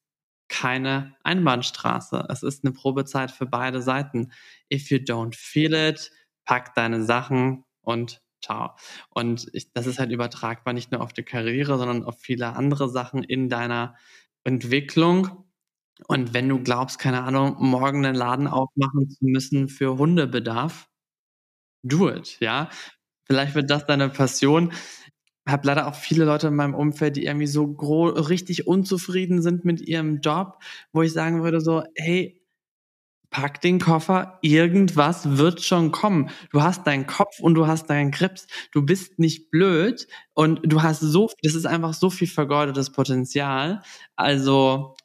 [0.49, 2.25] keine Einbahnstraße.
[2.29, 4.31] Es ist eine Probezeit für beide Seiten.
[4.73, 6.11] If you don't feel it,
[6.45, 8.71] pack deine Sachen, und ciao.
[9.09, 12.89] Und ich, das ist halt übertragbar nicht nur auf die Karriere, sondern auf viele andere
[12.89, 13.95] Sachen in deiner
[14.43, 15.45] Entwicklung.
[16.07, 20.87] Und wenn du glaubst, keine Ahnung, morgen einen Laden aufmachen zu müssen für Hundebedarf,
[21.83, 22.69] do it, ja.
[23.25, 24.73] Vielleicht wird das deine Passion.
[25.45, 29.65] Ich habe leider auch viele Leute in meinem Umfeld, die irgendwie so richtig unzufrieden sind
[29.65, 30.59] mit ihrem Job,
[30.93, 32.40] wo ich sagen würde so, hey,
[33.31, 36.29] pack den Koffer, irgendwas wird schon kommen.
[36.51, 38.45] Du hast deinen Kopf und du hast deinen Krebs.
[38.71, 43.81] Du bist nicht blöd und du hast so, das ist einfach so viel vergeudetes Potenzial.
[44.15, 44.95] Also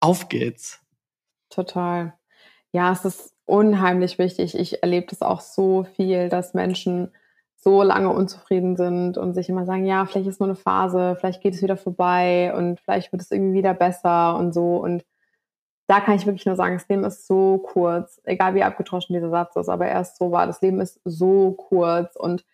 [0.00, 0.80] auf geht's.
[1.50, 2.14] Total.
[2.72, 4.58] Ja, es ist unheimlich wichtig.
[4.58, 7.12] Ich erlebe das auch so viel, dass Menschen
[7.56, 11.42] so lange unzufrieden sind und sich immer sagen, ja, vielleicht ist nur eine Phase, vielleicht
[11.42, 14.76] geht es wieder vorbei und vielleicht wird es irgendwie wieder besser und so.
[14.76, 15.04] Und
[15.90, 19.30] da kann ich wirklich nur sagen, das Leben ist so kurz, egal wie abgetroschen dieser
[19.30, 22.44] Satz ist, aber er ist so wahr, das Leben ist so kurz und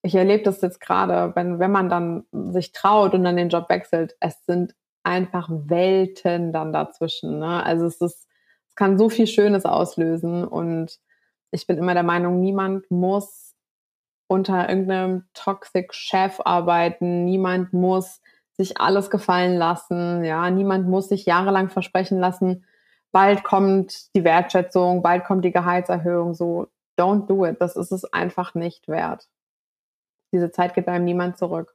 [0.00, 3.68] ich erlebe das jetzt gerade, wenn, wenn man dann sich traut und dann den Job
[3.68, 7.38] wechselt, es sind einfach Welten dann dazwischen.
[7.38, 7.62] Ne?
[7.62, 8.26] Also es ist,
[8.68, 11.00] es kann so viel Schönes auslösen und
[11.50, 13.54] ich bin immer der Meinung, niemand muss
[14.26, 18.22] unter irgendeinem toxic Chef arbeiten, niemand muss
[18.52, 22.64] sich alles gefallen lassen, ja, niemand muss sich jahrelang versprechen lassen,
[23.12, 27.60] bald kommt die Wertschätzung, bald kommt die Gehaltserhöhung, so don't do it.
[27.60, 29.28] Das ist es einfach nicht wert.
[30.32, 31.74] Diese Zeit gibt einem niemand zurück.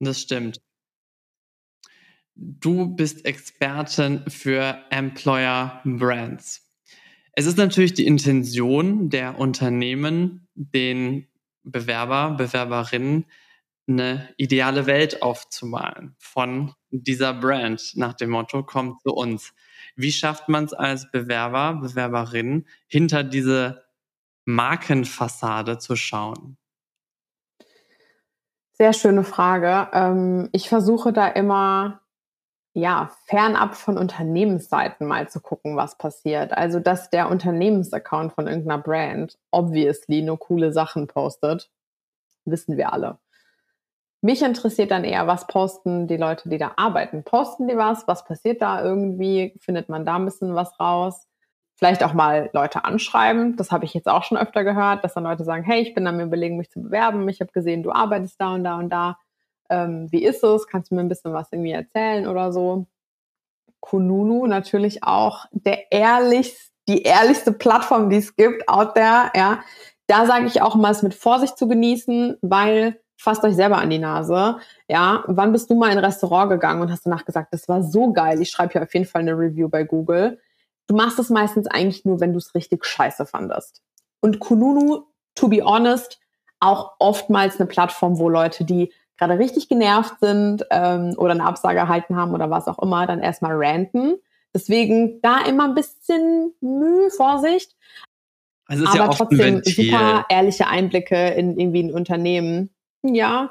[0.00, 0.60] Das stimmt.
[2.34, 6.66] Du bist Expertin für Employer Brands.
[7.32, 11.28] Es ist natürlich die Intention der Unternehmen, den
[11.62, 13.26] Bewerber, Bewerberinnen
[13.86, 19.52] eine ideale Welt aufzumalen von dieser Brand nach dem Motto, kommt zu uns.
[19.96, 23.84] Wie schafft man es als Bewerber, Bewerberin, hinter diese
[24.44, 26.56] Markenfassade zu schauen?
[28.72, 29.88] Sehr schöne Frage.
[29.92, 32.00] Ähm, ich versuche da immer,
[32.72, 36.52] ja, fernab von Unternehmensseiten mal zu gucken, was passiert.
[36.52, 41.70] Also, dass der Unternehmensaccount von irgendeiner Brand obviously nur coole Sachen postet,
[42.46, 43.18] wissen wir alle.
[44.22, 47.24] Mich interessiert dann eher, was posten die Leute, die da arbeiten.
[47.24, 48.06] Posten die was?
[48.06, 49.54] Was passiert da irgendwie?
[49.60, 51.26] Findet man da ein bisschen was raus?
[51.74, 53.56] Vielleicht auch mal Leute anschreiben.
[53.56, 56.04] Das habe ich jetzt auch schon öfter gehört, dass dann Leute sagen, hey, ich bin
[56.04, 57.26] mir überlegen, mich zu bewerben.
[57.30, 59.16] Ich habe gesehen, du arbeitest da und da und da.
[59.70, 60.66] Ähm, wie ist es?
[60.66, 62.86] Kannst du mir ein bisschen was irgendwie erzählen oder so?
[63.80, 69.60] Kununu natürlich auch der ehrlichste, die ehrlichste Plattform, die es gibt, out there, ja.
[70.06, 73.90] Da sage ich auch mal, es mit Vorsicht zu genießen, weil fasst euch selber an
[73.90, 74.58] die Nase.
[74.88, 77.82] Ja, wann bist du mal in ein Restaurant gegangen und hast danach gesagt, das war
[77.82, 80.40] so geil, ich schreibe hier auf jeden Fall eine Review bei Google.
[80.86, 83.82] Du machst es meistens eigentlich nur, wenn du es richtig scheiße fandest.
[84.20, 85.04] Und Kununu,
[85.34, 86.18] to be honest,
[86.60, 91.78] auch oftmals eine Plattform, wo Leute, die gerade richtig genervt sind ähm, oder eine Absage
[91.78, 94.16] erhalten haben oder was auch immer, dann erstmal ranten.
[94.54, 97.76] Deswegen da immer ein bisschen Mühe, Vorsicht.
[98.68, 102.70] Es ist aber ja oft trotzdem super ehrliche Einblicke in irgendwie ein Unternehmen.
[103.02, 103.50] Ja.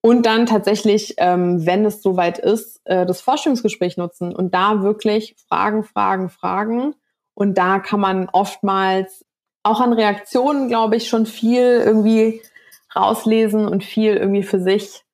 [0.00, 5.34] Und dann tatsächlich, ähm, wenn es soweit ist, äh, das Forschungsgespräch nutzen und da wirklich
[5.48, 6.94] Fragen, Fragen, Fragen.
[7.34, 9.24] Und da kann man oftmals
[9.62, 12.40] auch an Reaktionen, glaube ich, schon viel irgendwie
[12.94, 15.04] rauslesen und viel irgendwie für sich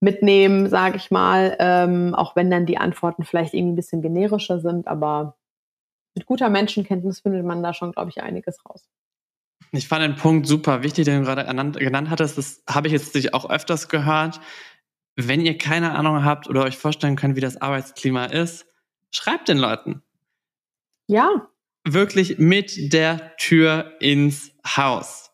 [0.00, 1.56] mitnehmen, sage ich mal.
[1.58, 5.36] Ähm, auch wenn dann die Antworten vielleicht irgendwie ein bisschen generischer sind, aber
[6.14, 8.88] mit guter Menschenkenntnis findet man da schon, glaube ich, einiges raus.
[9.72, 12.38] Ich fand den Punkt super wichtig, den du gerade genannt, hattest.
[12.38, 14.40] Das habe ich jetzt dich auch öfters gehört.
[15.16, 18.66] Wenn ihr keine Ahnung habt oder euch vorstellen könnt, wie das Arbeitsklima ist,
[19.10, 20.02] schreibt den Leuten.
[21.06, 21.48] Ja,
[21.84, 25.31] Wirklich mit der Tür ins Haus.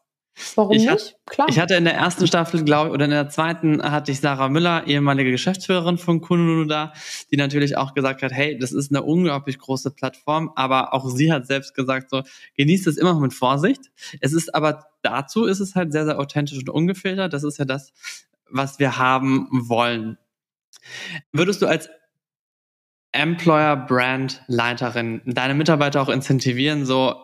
[0.55, 0.91] Warum Ich nicht?
[0.91, 1.49] hat- Klar.
[1.51, 4.49] Ich hatte in der ersten Staffel, glaube ich, oder in der zweiten hatte ich Sarah
[4.49, 6.93] Müller, ehemalige Geschäftsführerin von Kununu da,
[7.31, 11.33] die natürlich auch gesagt hat, hey, das ist eine unglaublich große Plattform, aber auch sie
[11.33, 12.23] hat selbst gesagt, so,
[12.57, 13.83] genießt es immer mit Vorsicht.
[14.21, 17.33] Es ist aber dazu ist es halt sehr, sehr authentisch und ungefiltert.
[17.33, 17.93] Das ist ja das,
[18.51, 20.19] was wir haben wollen.
[21.33, 21.91] Würdest du als
[23.13, 27.15] Employer Brand Leiterin deine Mitarbeiter auch incentivieren, so,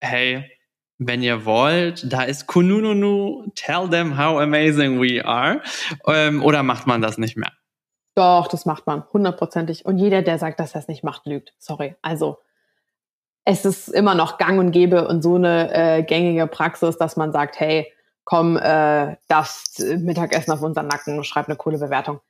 [0.00, 0.50] hey,
[0.98, 5.62] wenn ihr wollt, da ist Kunununu, tell them how amazing we are.
[6.06, 7.52] Ähm, oder macht man das nicht mehr?
[8.16, 9.86] Doch, das macht man, hundertprozentig.
[9.86, 11.54] Und jeder, der sagt, dass er es nicht macht, lügt.
[11.58, 11.94] Sorry.
[12.02, 12.38] Also,
[13.44, 17.32] es ist immer noch gang und gäbe und so eine äh, gängige Praxis, dass man
[17.32, 17.92] sagt, hey,
[18.24, 22.20] komm, äh, das Mittagessen auf unseren Nacken, schreib eine coole Bewertung.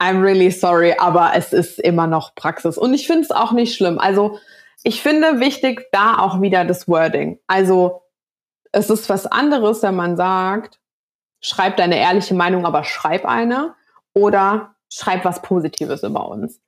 [0.00, 2.78] I'm really sorry, aber es ist immer noch Praxis.
[2.78, 3.98] Und ich finde es auch nicht schlimm.
[3.98, 4.38] Also,
[4.82, 7.38] ich finde wichtig da auch wieder das Wording.
[7.46, 8.02] Also,
[8.72, 10.80] es ist was anderes, wenn man sagt,
[11.40, 13.74] schreib deine ehrliche Meinung, aber schreib eine.
[14.12, 16.60] Oder schreib was Positives über uns.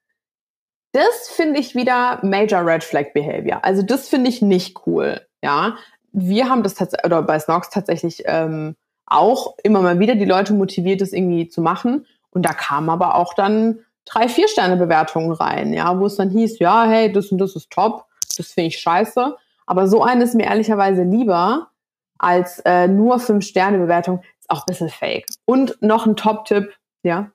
[0.93, 3.65] Das finde ich wieder Major Red Flag Behavior.
[3.65, 5.21] Also das finde ich nicht cool.
[5.43, 5.77] Ja,
[6.13, 10.53] wir haben das tatsächlich oder bei Snox tatsächlich ähm, auch immer mal wieder die Leute
[10.53, 12.07] motiviert, das irgendwie zu machen.
[12.31, 16.31] Und da kamen aber auch dann drei, vier Sterne Bewertungen rein, ja, wo es dann
[16.31, 19.37] hieß, ja, hey, das und das ist top, das finde ich scheiße.
[19.67, 21.71] Aber so eine ist mir ehrlicherweise lieber
[22.19, 24.23] als äh, nur fünf Sterne Bewertung.
[24.39, 25.27] Ist auch ein bisschen fake.
[25.45, 26.73] Und noch ein Top-Tipp,
[27.03, 27.31] ja.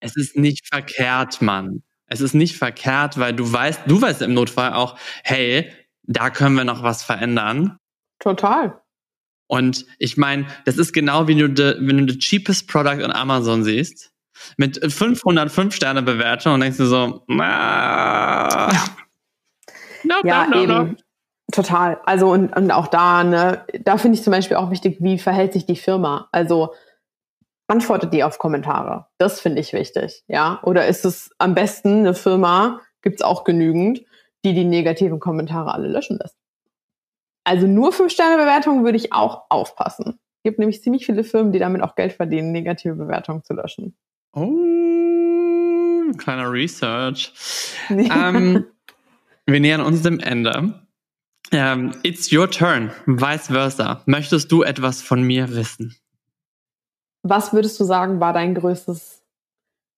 [0.00, 1.82] Es ist nicht verkehrt, Mann.
[2.06, 5.70] Es ist nicht verkehrt, weil du weißt, du weißt im Notfall auch, hey,
[6.02, 7.78] da können wir noch was verändern.
[8.18, 8.80] Total.
[9.46, 13.12] Und ich meine, das ist genau wie du de, wenn du the cheapest product on
[13.12, 14.11] Amazon siehst,
[14.56, 18.68] mit 505 Sterne Bewertung und denkst du so, na,
[20.04, 20.96] nope, Ja, nope, nope, eben.
[21.52, 22.00] Total.
[22.04, 25.52] Also und, und auch da, ne, da finde ich zum Beispiel auch wichtig, wie verhält
[25.52, 26.28] sich die Firma?
[26.32, 26.72] Also
[27.68, 29.06] antwortet die auf Kommentare.
[29.18, 30.60] Das finde ich wichtig, ja.
[30.62, 34.02] Oder ist es am besten eine Firma, gibt es auch genügend,
[34.44, 36.36] die die negativen Kommentare alle löschen lässt.
[37.44, 40.20] Also nur fünf Sterne Bewertungen würde ich auch aufpassen.
[40.38, 43.96] Es gibt nämlich ziemlich viele Firmen, die damit auch Geld verdienen, negative Bewertungen zu löschen.
[44.34, 47.32] Oh, kleiner Research.
[47.90, 48.64] ähm,
[49.46, 50.82] wir nähern uns dem Ende.
[51.50, 52.90] Ähm, it's your turn.
[53.06, 54.02] Vice versa.
[54.06, 55.94] Möchtest du etwas von mir wissen?
[57.22, 59.22] Was würdest du sagen, war dein größtes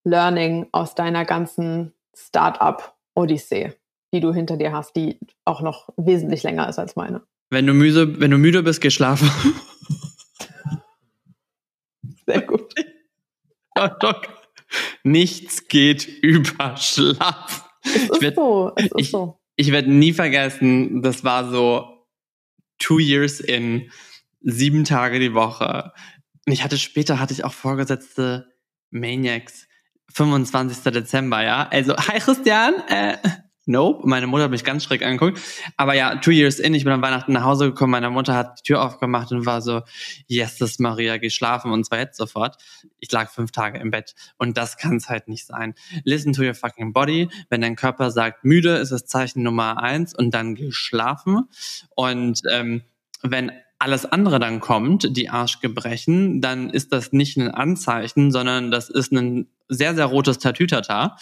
[0.04, 3.72] Learning aus deiner ganzen Startup-Odyssee,
[4.12, 7.22] die du hinter dir hast, die auch noch wesentlich länger ist als meine?
[7.50, 9.30] Wenn du müde, wenn du müde bist, geh schlafen.
[12.26, 12.74] Sehr gut.
[13.88, 14.28] Doc.
[15.02, 17.68] Nichts geht über Schlaf.
[17.84, 19.38] Es ist Ich werd- so, es ist ich- so.
[19.56, 22.06] Ich werde nie vergessen, das war so
[22.78, 23.90] two years in,
[24.40, 25.92] sieben Tage die Woche.
[26.44, 28.48] Und ich hatte später, hatte ich auch vorgesetzte
[28.90, 29.66] Maniacs.
[30.12, 30.92] 25.
[30.92, 31.68] Dezember, ja.
[31.70, 33.16] Also, hi Christian, äh,
[33.66, 34.06] nope.
[34.06, 35.40] Meine Mutter hat mich ganz schräg angeguckt.
[35.76, 38.60] Aber ja, two years in, ich bin am Weihnachten nach Hause gekommen, meine Mutter hat
[38.60, 39.82] die Tür aufgemacht und war so,
[40.26, 42.56] yes, das Maria, geh schlafen und zwar jetzt sofort.
[43.00, 45.74] Ich lag fünf Tage im Bett und das kann es halt nicht sein.
[46.04, 47.28] Listen to your fucking body.
[47.48, 51.48] Wenn dein Körper sagt müde, ist das Zeichen Nummer eins und dann geh schlafen.
[51.94, 52.82] Und ähm,
[53.22, 58.88] wenn alles andere dann kommt, die Arschgebrechen, dann ist das nicht ein Anzeichen, sondern das
[58.88, 61.16] ist ein sehr, sehr rotes Tatütata.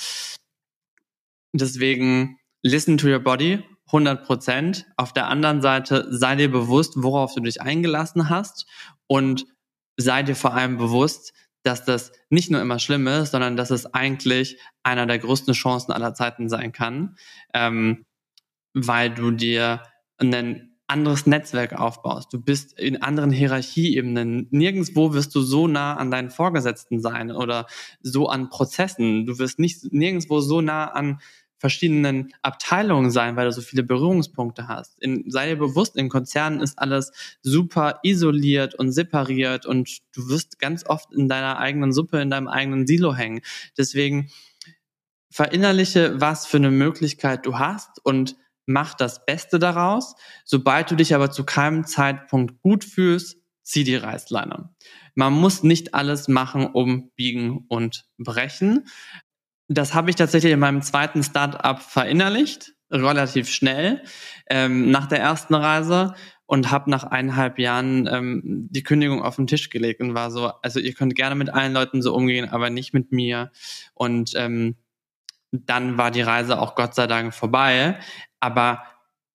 [1.53, 4.87] Deswegen listen to your body, 100 Prozent.
[4.97, 8.67] Auf der anderen Seite sei dir bewusst, worauf du dich eingelassen hast
[9.07, 9.47] und
[9.97, 11.33] sei dir vor allem bewusst,
[11.63, 15.93] dass das nicht nur immer schlimm ist, sondern dass es eigentlich einer der größten Chancen
[15.93, 17.17] aller Zeiten sein kann,
[17.55, 18.05] ähm,
[18.75, 19.83] weil du dir
[20.19, 22.33] einen anderes Netzwerk aufbaust.
[22.33, 24.49] Du bist in anderen Hierarchieebenen.
[24.51, 27.67] Nirgendwo wirst du so nah an deinen Vorgesetzten sein oder
[28.03, 29.25] so an Prozessen.
[29.25, 31.21] Du wirst nicht nirgendwo so nah an
[31.63, 35.01] verschiedenen Abteilungen sein, weil du so viele Berührungspunkte hast.
[35.01, 40.59] In, sei dir bewusst, in Konzernen ist alles super isoliert und separiert und du wirst
[40.59, 43.43] ganz oft in deiner eigenen Suppe, in deinem eigenen Silo hängen.
[43.79, 44.29] Deswegen
[45.31, 48.35] verinnerliche, was für eine Möglichkeit du hast und
[48.67, 50.17] mach das Beste daraus.
[50.45, 54.75] Sobald du dich aber zu keinem Zeitpunkt gut fühlst, zieh die Reißleine.
[55.15, 58.89] Man muss nicht alles machen, um biegen und brechen.
[59.73, 64.03] Das habe ich tatsächlich in meinem zweiten Startup verinnerlicht, relativ schnell,
[64.51, 66.15] ähm, nach der ersten Reise
[66.45, 70.49] und habe nach eineinhalb Jahren ähm, die Kündigung auf den Tisch gelegt und war so,
[70.63, 73.51] also ihr könnt gerne mit allen Leuten so umgehen, aber nicht mit mir.
[73.95, 74.77] Und ähm,
[75.53, 77.99] dann war die Reise auch Gott sei Dank vorbei.
[78.41, 78.83] Aber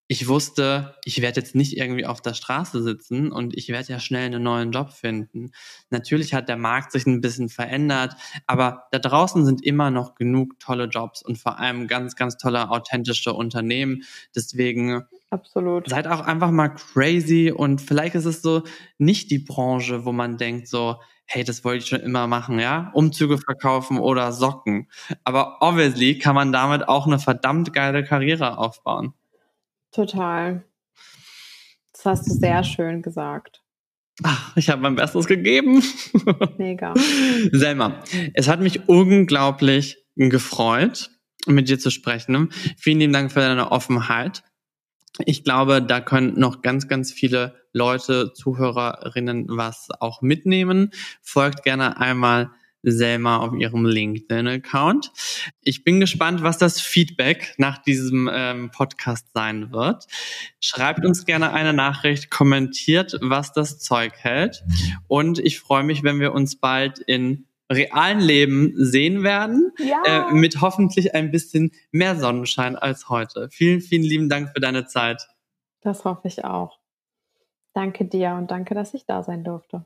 [0.10, 4.00] ich wusste, ich werde jetzt nicht irgendwie auf der Straße sitzen und ich werde ja
[4.00, 5.52] schnell einen neuen Job finden.
[5.90, 10.60] Natürlich hat der Markt sich ein bisschen verändert, aber da draußen sind immer noch genug
[10.60, 14.04] tolle Jobs und vor allem ganz, ganz tolle, authentische Unternehmen.
[14.34, 15.90] Deswegen Absolut.
[15.90, 18.64] seid auch einfach mal crazy und vielleicht ist es so
[18.98, 22.90] nicht die Branche, wo man denkt so, hey, das wollte ich schon immer machen, ja?
[22.94, 24.88] Umzüge verkaufen oder Socken.
[25.26, 29.14] Aber obviously kann man damit auch eine verdammt geile Karriere aufbauen.
[29.98, 30.64] Total.
[31.92, 33.64] Das hast du sehr schön gesagt.
[34.22, 35.82] Ach, ich habe mein Bestes gegeben.
[36.60, 36.94] Mega.
[37.52, 38.04] Selma,
[38.36, 41.10] es hat mich unglaublich gefreut,
[41.48, 42.50] mit dir zu sprechen.
[42.78, 44.44] Vielen lieben Dank für deine Offenheit.
[45.26, 50.92] Ich glaube, da können noch ganz, ganz viele Leute, Zuhörerinnen was auch mitnehmen.
[51.24, 52.52] Folgt gerne einmal
[52.92, 55.12] Selma auf ihrem LinkedIn-Account.
[55.62, 60.06] Ich bin gespannt, was das Feedback nach diesem ähm, Podcast sein wird.
[60.60, 64.64] Schreibt uns gerne eine Nachricht, kommentiert, was das Zeug hält.
[65.08, 70.30] Und ich freue mich, wenn wir uns bald in realen Leben sehen werden, ja.
[70.30, 73.50] äh, mit hoffentlich ein bisschen mehr Sonnenschein als heute.
[73.52, 75.28] Vielen, vielen lieben Dank für deine Zeit.
[75.82, 76.80] Das hoffe ich auch.
[77.74, 79.86] Danke dir und danke, dass ich da sein durfte.